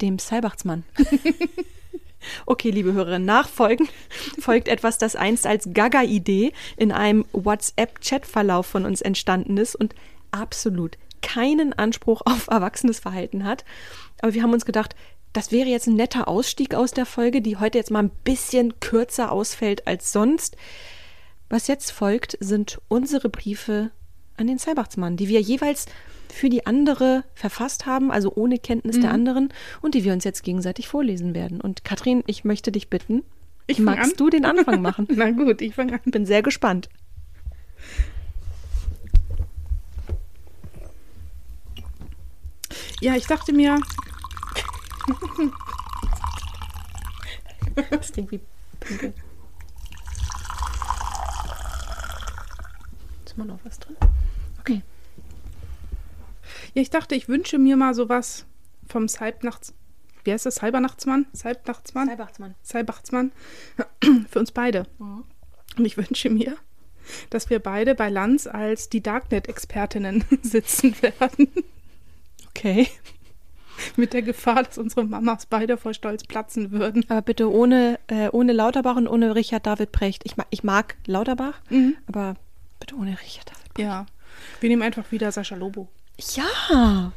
dem 0.00 0.18
Seibachtsmann. 0.18 0.84
okay, 2.46 2.70
liebe 2.70 2.92
Hörerinnen, 2.92 3.24
nachfolgend 3.24 3.90
folgt 4.38 4.68
etwas, 4.68 4.98
das 4.98 5.16
einst 5.16 5.46
als 5.46 5.68
Gaga-Idee 5.72 6.52
in 6.76 6.92
einem 6.92 7.24
WhatsApp-Chat-Verlauf 7.32 8.66
von 8.66 8.84
uns 8.84 9.00
entstanden 9.00 9.56
ist 9.56 9.74
und 9.74 9.94
absolut 10.30 10.98
keinen 11.22 11.72
Anspruch 11.72 12.22
auf 12.24 12.48
erwachsenes 12.48 12.98
Verhalten 12.98 13.44
hat. 13.44 13.64
Aber 14.20 14.34
wir 14.34 14.42
haben 14.42 14.52
uns 14.52 14.64
gedacht, 14.64 14.94
das 15.32 15.50
wäre 15.52 15.68
jetzt 15.68 15.86
ein 15.86 15.94
netter 15.96 16.28
Ausstieg 16.28 16.74
aus 16.74 16.90
der 16.92 17.06
Folge, 17.06 17.40
die 17.40 17.56
heute 17.56 17.78
jetzt 17.78 17.90
mal 17.90 18.02
ein 18.02 18.10
bisschen 18.24 18.78
kürzer 18.80 19.32
ausfällt 19.32 19.86
als 19.86 20.12
sonst. 20.12 20.56
Was 21.48 21.66
jetzt 21.68 21.90
folgt, 21.90 22.36
sind 22.40 22.80
unsere 22.88 23.28
Briefe 23.28 23.90
an 24.36 24.46
den 24.46 24.58
Seibachtsmann, 24.58 25.16
die 25.16 25.28
wir 25.28 25.40
jeweils 25.40 25.86
für 26.32 26.48
die 26.48 26.66
andere 26.66 27.24
verfasst 27.34 27.84
haben, 27.84 28.10
also 28.10 28.32
ohne 28.34 28.58
Kenntnis 28.58 28.98
der 28.98 29.10
anderen, 29.10 29.52
und 29.82 29.94
die 29.94 30.04
wir 30.04 30.14
uns 30.14 30.24
jetzt 30.24 30.42
gegenseitig 30.42 30.88
vorlesen 30.88 31.34
werden. 31.34 31.60
Und 31.60 31.84
Katrin, 31.84 32.24
ich 32.26 32.44
möchte 32.44 32.72
dich 32.72 32.88
bitten, 32.88 33.22
Ich 33.66 33.78
magst 33.78 34.12
an? 34.12 34.16
du 34.16 34.30
den 34.30 34.46
Anfang 34.46 34.80
machen? 34.80 35.06
Na 35.14 35.30
gut, 35.30 35.60
ich 35.60 35.74
fange 35.74 35.94
an. 35.94 36.00
Bin 36.06 36.24
sehr 36.24 36.42
gespannt. 36.42 36.88
Ja, 43.00 43.16
ich 43.16 43.26
dachte 43.26 43.52
mir, 43.52 43.78
Das 47.90 48.12
klingt 48.12 48.30
wie 48.32 48.40
Pinkel. 48.80 49.14
Ist 53.24 53.34
immer 53.36 53.46
noch 53.46 53.60
was 53.64 53.78
drin? 53.78 53.96
Okay. 54.60 54.82
ja, 56.74 56.82
ich 56.82 56.90
dachte, 56.90 57.14
ich 57.14 57.28
wünsche 57.28 57.58
mir 57.58 57.76
mal 57.76 57.94
sowas 57.94 58.46
vom 58.86 59.08
Seibnachts... 59.08 59.74
Wie 60.24 60.32
heißt 60.32 60.46
das? 60.46 60.56
Cybernachtsmann? 60.56 61.26
Seibnachtsmann? 61.32 62.08
Seibachtsmann. 62.08 62.54
Seibachtsmann. 62.62 63.32
Für 64.30 64.38
uns 64.38 64.52
beide. 64.52 64.86
Und 64.98 65.84
ich 65.84 65.96
wünsche 65.96 66.30
mir, 66.30 66.56
dass 67.30 67.50
wir 67.50 67.58
beide 67.58 67.94
bei 67.94 68.08
Lanz 68.08 68.46
als 68.46 68.88
die 68.88 69.02
Darknet-Expertinnen 69.02 70.24
sitzen 70.42 70.94
werden. 71.02 71.48
Okay. 72.50 72.88
Mit 73.96 74.12
der 74.12 74.22
Gefahr, 74.22 74.62
dass 74.62 74.78
unsere 74.78 75.04
Mamas 75.04 75.46
beide 75.46 75.76
vor 75.76 75.94
Stolz 75.94 76.24
platzen 76.24 76.70
würden. 76.70 77.04
Aber 77.08 77.22
bitte 77.22 77.50
ohne, 77.50 77.98
äh, 78.08 78.28
ohne 78.30 78.52
Lauterbach 78.52 78.96
und 78.96 79.08
ohne 79.08 79.34
Richard 79.34 79.66
David 79.66 79.92
Precht. 79.92 80.22
Ich, 80.24 80.36
ma 80.36 80.44
ich 80.50 80.64
mag 80.64 80.96
Lauterbach, 81.06 81.60
aber 82.06 82.34
bitte 82.80 82.96
ohne 82.96 83.18
Richard 83.22 83.50
David 83.50 83.74
Precht. 83.74 83.78
Ja. 83.78 84.06
Wir 84.60 84.68
nehmen 84.68 84.82
einfach 84.82 85.10
wieder 85.12 85.30
Sascha 85.32 85.56
Lobo. 85.56 85.88
Ja. 86.34 87.12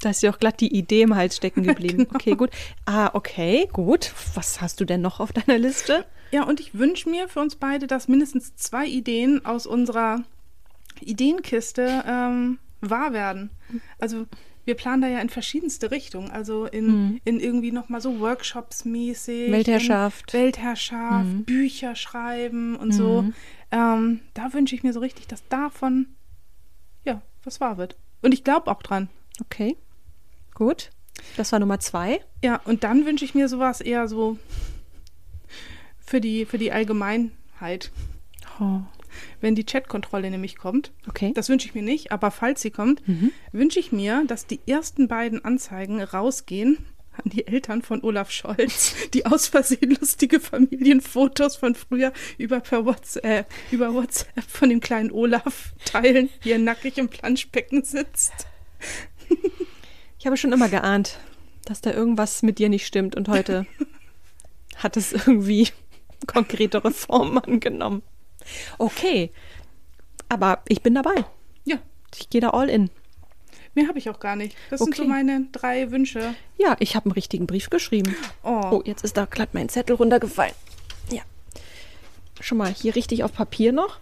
Da 0.00 0.10
ist 0.10 0.22
ja 0.22 0.30
auch 0.30 0.38
glatt 0.38 0.60
die 0.60 0.76
Idee 0.76 1.02
im 1.02 1.16
Hals 1.16 1.36
stecken 1.36 1.62
geblieben. 1.66 2.06
Okay, 2.12 2.34
gut. 2.34 2.50
Ah, 2.84 3.10
okay, 3.14 3.68
gut. 3.72 4.12
Was 4.34 4.60
hast 4.60 4.80
du 4.80 4.84
denn 4.84 5.00
noch 5.00 5.18
auf 5.18 5.32
deiner 5.32 5.58
Liste? 5.58 6.04
Ja, 6.30 6.44
und 6.44 6.60
ich 6.60 6.74
wünsche 6.78 7.08
mir 7.08 7.28
für 7.28 7.40
uns 7.40 7.56
beide, 7.56 7.86
dass 7.86 8.08
mindestens 8.08 8.54
zwei 8.56 8.86
Ideen 8.86 9.44
aus 9.46 9.66
unserer 9.66 10.22
Ideenkiste 11.00 12.04
ähm, 12.06 12.58
wahr 12.80 13.12
werden. 13.12 13.50
Also 13.98 14.26
wir 14.64 14.74
planen 14.74 15.02
da 15.02 15.08
ja 15.08 15.20
in 15.20 15.28
verschiedenste 15.28 15.90
Richtungen. 15.90 16.30
Also 16.30 16.66
in, 16.66 17.20
in 17.24 17.40
irgendwie 17.40 17.72
nochmal 17.72 18.00
so 18.00 18.20
Workshops 18.20 18.84
mäßig. 18.84 19.50
Weltherrschaft. 19.52 20.32
Weltherrschaft, 20.32 21.46
Bücher 21.46 21.94
schreiben 21.96 22.76
und 22.76 22.92
so. 22.92 23.24
Ähm, 23.70 24.20
da 24.34 24.52
wünsche 24.52 24.74
ich 24.74 24.82
mir 24.82 24.92
so 24.92 25.00
richtig, 25.00 25.26
dass 25.26 25.46
davon, 25.48 26.06
ja, 27.04 27.22
was 27.42 27.60
wahr 27.60 27.76
wird. 27.76 27.96
Und 28.22 28.32
ich 28.32 28.44
glaube 28.44 28.70
auch 28.70 28.82
dran. 28.82 29.08
Okay, 29.40 29.76
gut. 30.54 30.90
Das 31.36 31.52
war 31.52 31.58
Nummer 31.58 31.80
zwei. 31.80 32.20
Ja, 32.42 32.60
und 32.64 32.84
dann 32.84 33.04
wünsche 33.04 33.24
ich 33.24 33.34
mir 33.34 33.48
sowas 33.48 33.80
eher 33.80 34.08
so 34.08 34.38
für 35.98 36.20
die, 36.20 36.46
für 36.46 36.58
die 36.58 36.72
Allgemeinheit. 36.72 37.90
Oh. 38.60 38.80
Wenn 39.40 39.54
die 39.54 39.64
Chatkontrolle 39.64 40.30
nämlich 40.30 40.56
kommt, 40.56 40.92
Okay. 41.08 41.32
das 41.34 41.48
wünsche 41.48 41.66
ich 41.68 41.74
mir 41.74 41.82
nicht, 41.82 42.12
aber 42.12 42.30
falls 42.30 42.60
sie 42.62 42.70
kommt, 42.70 43.02
wünsche 43.52 43.78
ich 43.80 43.92
mir, 43.92 44.24
dass 44.26 44.46
die 44.46 44.60
ersten 44.66 45.08
beiden 45.08 45.44
Anzeigen 45.44 46.00
rausgehen 46.02 46.78
an 47.16 47.30
die 47.30 47.46
Eltern 47.46 47.82
von 47.82 48.02
Olaf 48.02 48.30
Scholz, 48.32 48.94
die 49.14 49.24
aus 49.26 49.46
Versehen 49.46 49.96
lustige 50.00 50.40
Familienfotos 50.40 51.54
von 51.56 51.74
früher 51.76 52.12
über, 52.38 52.58
per 52.60 52.84
WhatsApp, 52.86 53.46
über 53.70 53.94
WhatsApp 53.94 54.42
von 54.48 54.68
dem 54.68 54.80
kleinen 54.80 55.12
Olaf 55.12 55.74
teilen, 55.84 56.28
wie 56.42 56.50
er 56.50 56.58
nackig 56.58 56.98
im 56.98 57.08
Planschbecken 57.08 57.84
sitzt. 57.84 58.32
Ich 60.18 60.26
habe 60.26 60.38
schon 60.38 60.52
immer 60.54 60.70
geahnt, 60.70 61.18
dass 61.66 61.82
da 61.82 61.92
irgendwas 61.92 62.42
mit 62.42 62.58
dir 62.58 62.70
nicht 62.70 62.86
stimmt 62.86 63.14
und 63.14 63.28
heute 63.28 63.66
hat 64.76 64.96
es 64.96 65.12
irgendwie 65.12 65.68
konkretere 66.26 66.90
Formen 66.92 67.36
angenommen. 67.36 68.00
Okay, 68.78 69.30
aber 70.28 70.62
ich 70.68 70.82
bin 70.82 70.94
dabei. 70.94 71.24
Ja, 71.64 71.76
Ich 72.16 72.28
gehe 72.30 72.40
da 72.40 72.50
all 72.50 72.68
in. 72.68 72.90
mehr 73.74 73.88
habe 73.88 73.98
ich 73.98 74.08
auch 74.10 74.20
gar 74.20 74.36
nicht. 74.36 74.56
Das 74.70 74.80
sind 74.80 74.88
Okay. 74.94 75.02
so 75.02 75.08
meine 75.08 75.46
drei 75.52 75.90
Wünsche. 75.90 76.34
Ja, 76.58 76.76
ich 76.80 76.94
habe 76.96 77.06
einen 77.06 77.12
richtigen 77.12 77.46
Brief 77.46 77.70
geschrieben. 77.70 78.14
Oh, 78.42 78.60
Oh, 78.70 78.82
jetzt 78.84 79.02
ist 79.04 79.16
da 79.16 79.24
glatt 79.24 79.50
mein 79.52 79.68
Zettel 79.68 79.96
runtergefallen. 79.96 80.54
Ja. 81.10 81.22
Schon 82.40 82.58
mal 82.58 82.72
hier 82.72 82.94
richtig 82.94 83.24
auf 83.24 83.32
Papier 83.32 83.72
noch. 83.72 83.98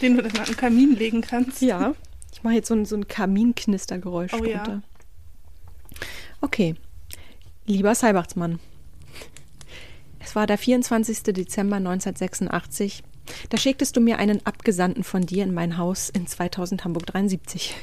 den 0.00 0.16
du 0.16 0.22
dann 0.24 0.36
an 0.36 0.46
den 0.46 0.56
Kamin 0.56 0.96
legen 0.96 1.20
kannst. 1.20 1.62
Ja. 1.62 1.94
Ich 2.32 2.42
mache 2.42 2.54
jetzt 2.54 2.66
so 2.68 2.74
ein, 2.74 2.84
so 2.84 2.96
ein 2.96 3.06
Kaminknistergeräusch 3.06 4.32
Oh 4.34 4.44
ja. 4.44 4.64
drunter. 4.64 4.82
Okay. 6.40 6.74
Lieber 7.66 7.94
Seibachtsmann, 7.94 8.58
Es 10.32 10.36
war 10.36 10.46
der 10.46 10.56
24. 10.56 11.24
Dezember 11.24 11.76
1986. 11.76 13.02
Da 13.50 13.58
schicktest 13.58 13.94
du 13.94 14.00
mir 14.00 14.18
einen 14.18 14.40
Abgesandten 14.46 15.04
von 15.04 15.26
dir 15.26 15.44
in 15.44 15.52
mein 15.52 15.76
Haus 15.76 16.08
in 16.08 16.26
2000 16.26 16.86
Hamburg 16.86 17.04
73. 17.04 17.74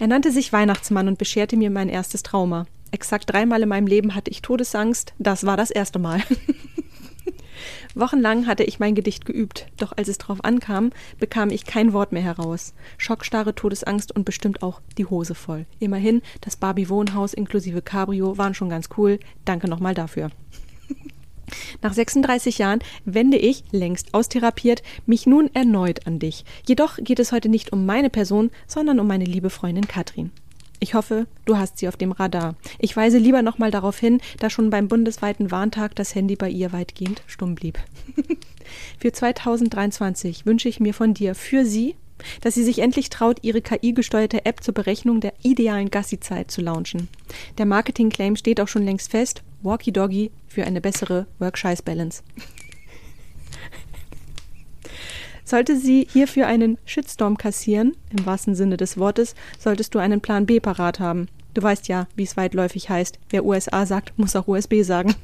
Er 0.00 0.08
nannte 0.08 0.32
sich 0.32 0.52
Weihnachtsmann 0.52 1.06
und 1.06 1.18
bescherte 1.18 1.56
mir 1.56 1.70
mein 1.70 1.88
erstes 1.88 2.24
Trauma. 2.24 2.66
Exakt 2.90 3.32
dreimal 3.32 3.62
in 3.62 3.68
meinem 3.68 3.86
Leben 3.86 4.16
hatte 4.16 4.32
ich 4.32 4.42
Todesangst. 4.42 5.14
Das 5.20 5.46
war 5.46 5.56
das 5.56 5.70
erste 5.70 6.00
Mal. 6.00 6.20
Wochenlang 7.94 8.48
hatte 8.48 8.64
ich 8.64 8.80
mein 8.80 8.96
Gedicht 8.96 9.24
geübt, 9.24 9.68
doch 9.76 9.92
als 9.96 10.08
es 10.08 10.18
drauf 10.18 10.42
ankam, 10.42 10.90
bekam 11.20 11.50
ich 11.50 11.64
kein 11.64 11.92
Wort 11.92 12.10
mehr 12.10 12.22
heraus. 12.22 12.74
Schockstarre, 12.98 13.54
Todesangst 13.54 14.10
und 14.10 14.24
bestimmt 14.24 14.64
auch 14.64 14.80
die 14.98 15.06
Hose 15.06 15.36
voll. 15.36 15.64
Immerhin, 15.78 16.22
das 16.40 16.56
Barbie-Wohnhaus 16.56 17.34
inklusive 17.34 17.82
Cabrio 17.82 18.36
waren 18.36 18.54
schon 18.54 18.68
ganz 18.68 18.88
cool. 18.96 19.20
Danke 19.44 19.68
nochmal 19.68 19.94
dafür. 19.94 20.32
Nach 21.82 21.92
36 21.92 22.58
Jahren 22.58 22.80
wende 23.04 23.36
ich, 23.36 23.64
längst 23.72 24.14
austherapiert, 24.14 24.82
mich 25.06 25.26
nun 25.26 25.50
erneut 25.54 26.06
an 26.06 26.18
dich. 26.18 26.44
Jedoch 26.66 26.96
geht 26.96 27.18
es 27.18 27.32
heute 27.32 27.48
nicht 27.48 27.72
um 27.72 27.86
meine 27.86 28.10
Person, 28.10 28.50
sondern 28.66 29.00
um 29.00 29.06
meine 29.06 29.24
liebe 29.24 29.50
Freundin 29.50 29.88
Katrin. 29.88 30.30
Ich 30.82 30.94
hoffe, 30.94 31.28
du 31.44 31.58
hast 31.58 31.78
sie 31.78 31.86
auf 31.86 31.96
dem 31.96 32.10
Radar. 32.10 32.56
Ich 32.80 32.96
weise 32.96 33.18
lieber 33.18 33.42
nochmal 33.42 33.70
darauf 33.70 33.98
hin, 33.98 34.20
da 34.40 34.50
schon 34.50 34.68
beim 34.68 34.88
bundesweiten 34.88 35.52
Warntag 35.52 35.94
das 35.94 36.16
Handy 36.16 36.34
bei 36.34 36.48
ihr 36.48 36.72
weitgehend 36.72 37.22
stumm 37.28 37.54
blieb. 37.54 37.78
für 38.98 39.12
2023 39.12 40.44
wünsche 40.44 40.68
ich 40.68 40.80
mir 40.80 40.92
von 40.92 41.14
dir 41.14 41.36
für 41.36 41.64
sie, 41.64 41.94
dass 42.40 42.54
sie 42.54 42.64
sich 42.64 42.80
endlich 42.80 43.10
traut, 43.10 43.38
ihre 43.42 43.60
KI-gesteuerte 43.62 44.44
App 44.44 44.62
zur 44.62 44.74
Berechnung 44.74 45.20
der 45.20 45.34
idealen 45.42 45.90
Gassi-Zeit 45.90 46.50
zu 46.50 46.60
launchen. 46.60 47.08
Der 47.58 47.66
Marketing-Claim 47.66 48.36
steht 48.36 48.60
auch 48.60 48.68
schon 48.68 48.84
längst 48.84 49.10
fest: 49.10 49.42
Walkie 49.62 49.92
Doggy 49.92 50.30
für 50.48 50.64
eine 50.64 50.80
bessere 50.80 51.26
Work-Scheiß-Balance. 51.38 52.22
Sollte 55.44 55.76
sie 55.76 56.06
hierfür 56.10 56.46
einen 56.46 56.78
Shitstorm 56.84 57.36
kassieren, 57.36 57.96
im 58.10 58.24
wahrsten 58.24 58.54
Sinne 58.54 58.76
des 58.76 58.96
Wortes, 58.96 59.34
solltest 59.58 59.94
du 59.94 59.98
einen 59.98 60.20
Plan 60.20 60.46
B 60.46 60.60
parat 60.60 60.98
haben. 60.98 61.28
Du 61.52 61.62
weißt 61.62 61.88
ja, 61.88 62.06
wie 62.16 62.22
es 62.22 62.36
weitläufig 62.36 62.88
heißt. 62.88 63.18
Wer 63.28 63.44
USA 63.44 63.84
sagt, 63.84 64.18
muss 64.18 64.36
auch 64.36 64.48
USB 64.48 64.82
sagen. 64.82 65.14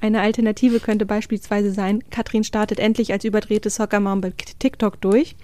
Eine 0.00 0.20
Alternative 0.20 0.80
könnte 0.80 1.06
beispielsweise 1.06 1.70
sein, 1.72 2.02
Katrin 2.10 2.42
startet 2.42 2.80
endlich 2.80 3.12
als 3.12 3.24
überdrehte 3.24 3.70
Soccermom 3.70 4.20
bei 4.20 4.32
TikTok 4.58 5.00
durch, 5.00 5.36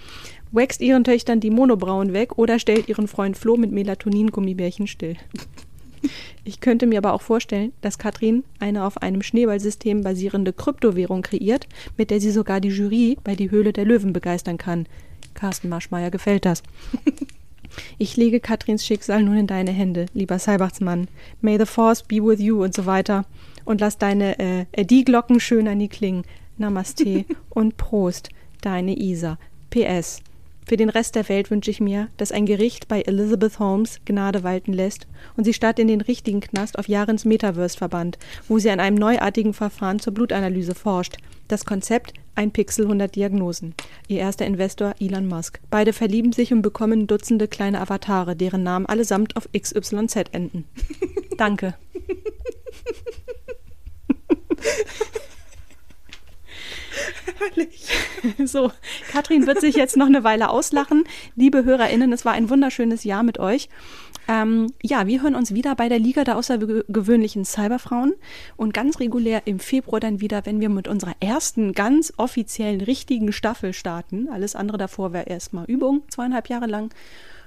wächst 0.52 0.80
ihren 0.80 1.04
Töchtern 1.04 1.40
die 1.40 1.50
Monobrauen 1.50 2.12
weg 2.12 2.38
oder 2.38 2.58
stellt 2.58 2.88
ihren 2.88 3.08
Freund 3.08 3.36
Flo 3.36 3.56
mit 3.56 3.72
Melatonin-Gummibärchen 3.72 4.86
still. 4.86 5.16
Ich 6.44 6.60
könnte 6.60 6.86
mir 6.86 6.98
aber 6.98 7.12
auch 7.12 7.22
vorstellen, 7.22 7.72
dass 7.80 7.98
Katrin 7.98 8.44
eine 8.58 8.84
auf 8.84 9.02
einem 9.02 9.22
Schneeballsystem 9.22 10.02
basierende 10.02 10.52
Kryptowährung 10.52 11.22
kreiert, 11.22 11.66
mit 11.96 12.10
der 12.10 12.20
sie 12.20 12.30
sogar 12.30 12.60
die 12.60 12.68
Jury 12.68 13.18
bei 13.22 13.34
Die 13.34 13.50
Höhle 13.50 13.72
der 13.72 13.84
Löwen 13.84 14.12
begeistern 14.12 14.58
kann. 14.58 14.86
Carsten 15.34 15.68
Marschmeier 15.68 16.10
gefällt 16.10 16.44
das. 16.44 16.62
Ich 17.98 18.16
lege 18.16 18.40
Katrins 18.40 18.84
Schicksal 18.84 19.22
nun 19.22 19.36
in 19.36 19.46
deine 19.46 19.70
Hände, 19.70 20.06
lieber 20.14 20.38
Seibachtsmann. 20.38 21.08
May 21.40 21.58
the 21.58 21.66
Force 21.66 22.02
be 22.02 22.16
with 22.16 22.40
you 22.40 22.62
und 22.62 22.74
so 22.74 22.86
weiter. 22.86 23.24
Und 23.64 23.80
lass 23.80 23.98
deine 23.98 24.38
äh, 24.38 24.84
die-Glocken 24.84 25.40
schön 25.40 25.68
an 25.68 25.78
die 25.78 25.88
klingen. 25.88 26.24
Namaste 26.56 27.24
und 27.50 27.76
Prost, 27.76 28.30
deine 28.62 28.96
Isa. 28.96 29.38
PS. 29.70 30.22
Für 30.68 30.76
den 30.76 30.90
Rest 30.90 31.14
der 31.14 31.26
Welt 31.30 31.50
wünsche 31.50 31.70
ich 31.70 31.80
mir, 31.80 32.08
dass 32.18 32.30
ein 32.30 32.44
Gericht 32.44 32.88
bei 32.88 33.00
Elizabeth 33.00 33.58
Holmes 33.58 34.00
Gnade 34.04 34.42
walten 34.42 34.74
lässt 34.74 35.06
und 35.34 35.44
sie 35.44 35.54
statt 35.54 35.78
in 35.78 35.88
den 35.88 36.02
richtigen 36.02 36.40
Knast 36.40 36.78
auf 36.78 36.88
Jahre 36.88 37.10
ins 37.10 37.24
Metaverse 37.24 37.78
verbannt, 37.78 38.18
wo 38.48 38.58
sie 38.58 38.68
an 38.68 38.78
einem 38.78 38.98
neuartigen 38.98 39.54
Verfahren 39.54 39.98
zur 39.98 40.12
Blutanalyse 40.12 40.74
forscht. 40.74 41.16
Das 41.48 41.64
Konzept 41.64 42.12
ein 42.34 42.50
Pixel 42.50 42.84
100 42.84 43.16
Diagnosen. 43.16 43.72
Ihr 44.08 44.18
erster 44.18 44.44
Investor 44.44 44.94
Elon 45.00 45.26
Musk. 45.26 45.58
Beide 45.70 45.94
verlieben 45.94 46.32
sich 46.32 46.52
und 46.52 46.60
bekommen 46.60 47.06
Dutzende 47.06 47.48
kleine 47.48 47.80
Avatare, 47.80 48.36
deren 48.36 48.62
Namen 48.62 48.84
allesamt 48.84 49.36
auf 49.36 49.48
XYZ 49.58 50.16
enden. 50.32 50.64
Danke. 51.38 51.76
Herrlich. 57.38 57.86
So, 58.44 58.72
Katrin 59.10 59.46
wird 59.46 59.60
sich 59.60 59.76
jetzt 59.76 59.96
noch 59.96 60.06
eine 60.06 60.24
Weile 60.24 60.50
auslachen. 60.50 61.04
Liebe 61.36 61.64
HörerInnen, 61.64 62.12
es 62.12 62.24
war 62.24 62.32
ein 62.32 62.50
wunderschönes 62.50 63.04
Jahr 63.04 63.22
mit 63.22 63.38
euch. 63.38 63.68
Ähm, 64.26 64.72
ja, 64.82 65.06
wir 65.06 65.22
hören 65.22 65.34
uns 65.34 65.54
wieder 65.54 65.74
bei 65.74 65.88
der 65.88 65.98
Liga 65.98 66.24
der 66.24 66.36
außergewöhnlichen 66.36 67.44
Cyberfrauen 67.44 68.14
und 68.56 68.74
ganz 68.74 69.00
regulär 69.00 69.42
im 69.46 69.58
Februar 69.58 70.00
dann 70.00 70.20
wieder, 70.20 70.44
wenn 70.44 70.60
wir 70.60 70.68
mit 70.68 70.88
unserer 70.88 71.14
ersten 71.20 71.72
ganz 71.72 72.12
offiziellen 72.16 72.80
richtigen 72.80 73.32
Staffel 73.32 73.72
starten. 73.72 74.28
Alles 74.28 74.54
andere 74.54 74.78
davor 74.78 75.12
wäre 75.12 75.28
erstmal 75.28 75.64
Übung, 75.64 76.02
zweieinhalb 76.08 76.48
Jahre 76.48 76.66
lang. 76.66 76.92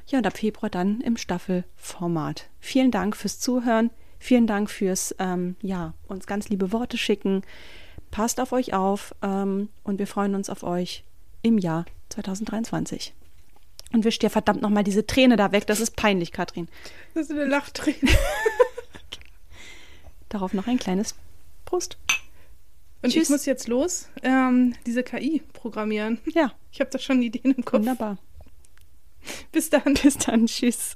Ja, 0.08 0.17
und 0.17 0.27
ab 0.27 0.38
Februar 0.38 0.69
dann 0.69 1.01
im 1.01 1.17
Staffelformat. 1.17 2.49
Vielen 2.60 2.91
Dank 2.91 3.15
fürs 3.15 3.39
Zuhören. 3.39 3.91
Vielen 4.17 4.47
Dank 4.47 4.69
fürs, 4.69 5.15
ähm, 5.19 5.56
ja, 5.62 5.93
uns 6.08 6.27
ganz 6.27 6.49
liebe 6.49 6.71
Worte 6.71 6.97
schicken. 6.97 7.43
Passt 8.12 8.39
auf 8.39 8.52
euch 8.52 8.74
auf 8.74 9.15
ähm, 9.21 9.69
und 9.84 9.97
wir 9.97 10.08
freuen 10.08 10.36
uns 10.36 10.50
auf 10.50 10.63
euch 10.63 11.04
im 11.41 11.58
Jahr 11.58 11.86
2023. 12.10 13.13
Und 13.93 14.06
wischt 14.06 14.21
dir 14.21 14.30
verdammt 14.30 14.62
nochmal 14.62 14.84
diese 14.84 15.06
Träne 15.06 15.36
da 15.36 15.52
weg. 15.52 15.67
Das 15.67 15.80
ist 15.80 15.95
peinlich, 15.95 16.32
Katrin. 16.32 16.67
Das 17.13 17.24
ist 17.24 17.32
eine 17.32 17.45
Lachträne. 17.45 17.97
Darauf 20.30 20.54
noch 20.54 20.67
ein 20.67 20.78
kleines 20.78 21.15
Prost. 21.65 21.97
Und 23.02 23.12
Tschüss. 23.12 23.24
ich 23.24 23.30
muss 23.30 23.45
jetzt 23.45 23.67
los, 23.67 24.10
ähm, 24.21 24.76
diese 24.86 25.04
KI 25.04 25.41
programmieren. 25.54 26.19
Ja. 26.34 26.54
Ich 26.71 26.80
habe 26.80 26.89
da 26.89 27.00
schon 27.00 27.21
Ideen 27.21 27.54
im 27.56 27.65
Kopf. 27.65 27.80
Wunderbar. 27.80 28.17
Bis 29.52 29.69
dann. 29.69 29.95
Bis 29.95 30.17
dann. 30.17 30.45
Tschüss. 30.45 30.93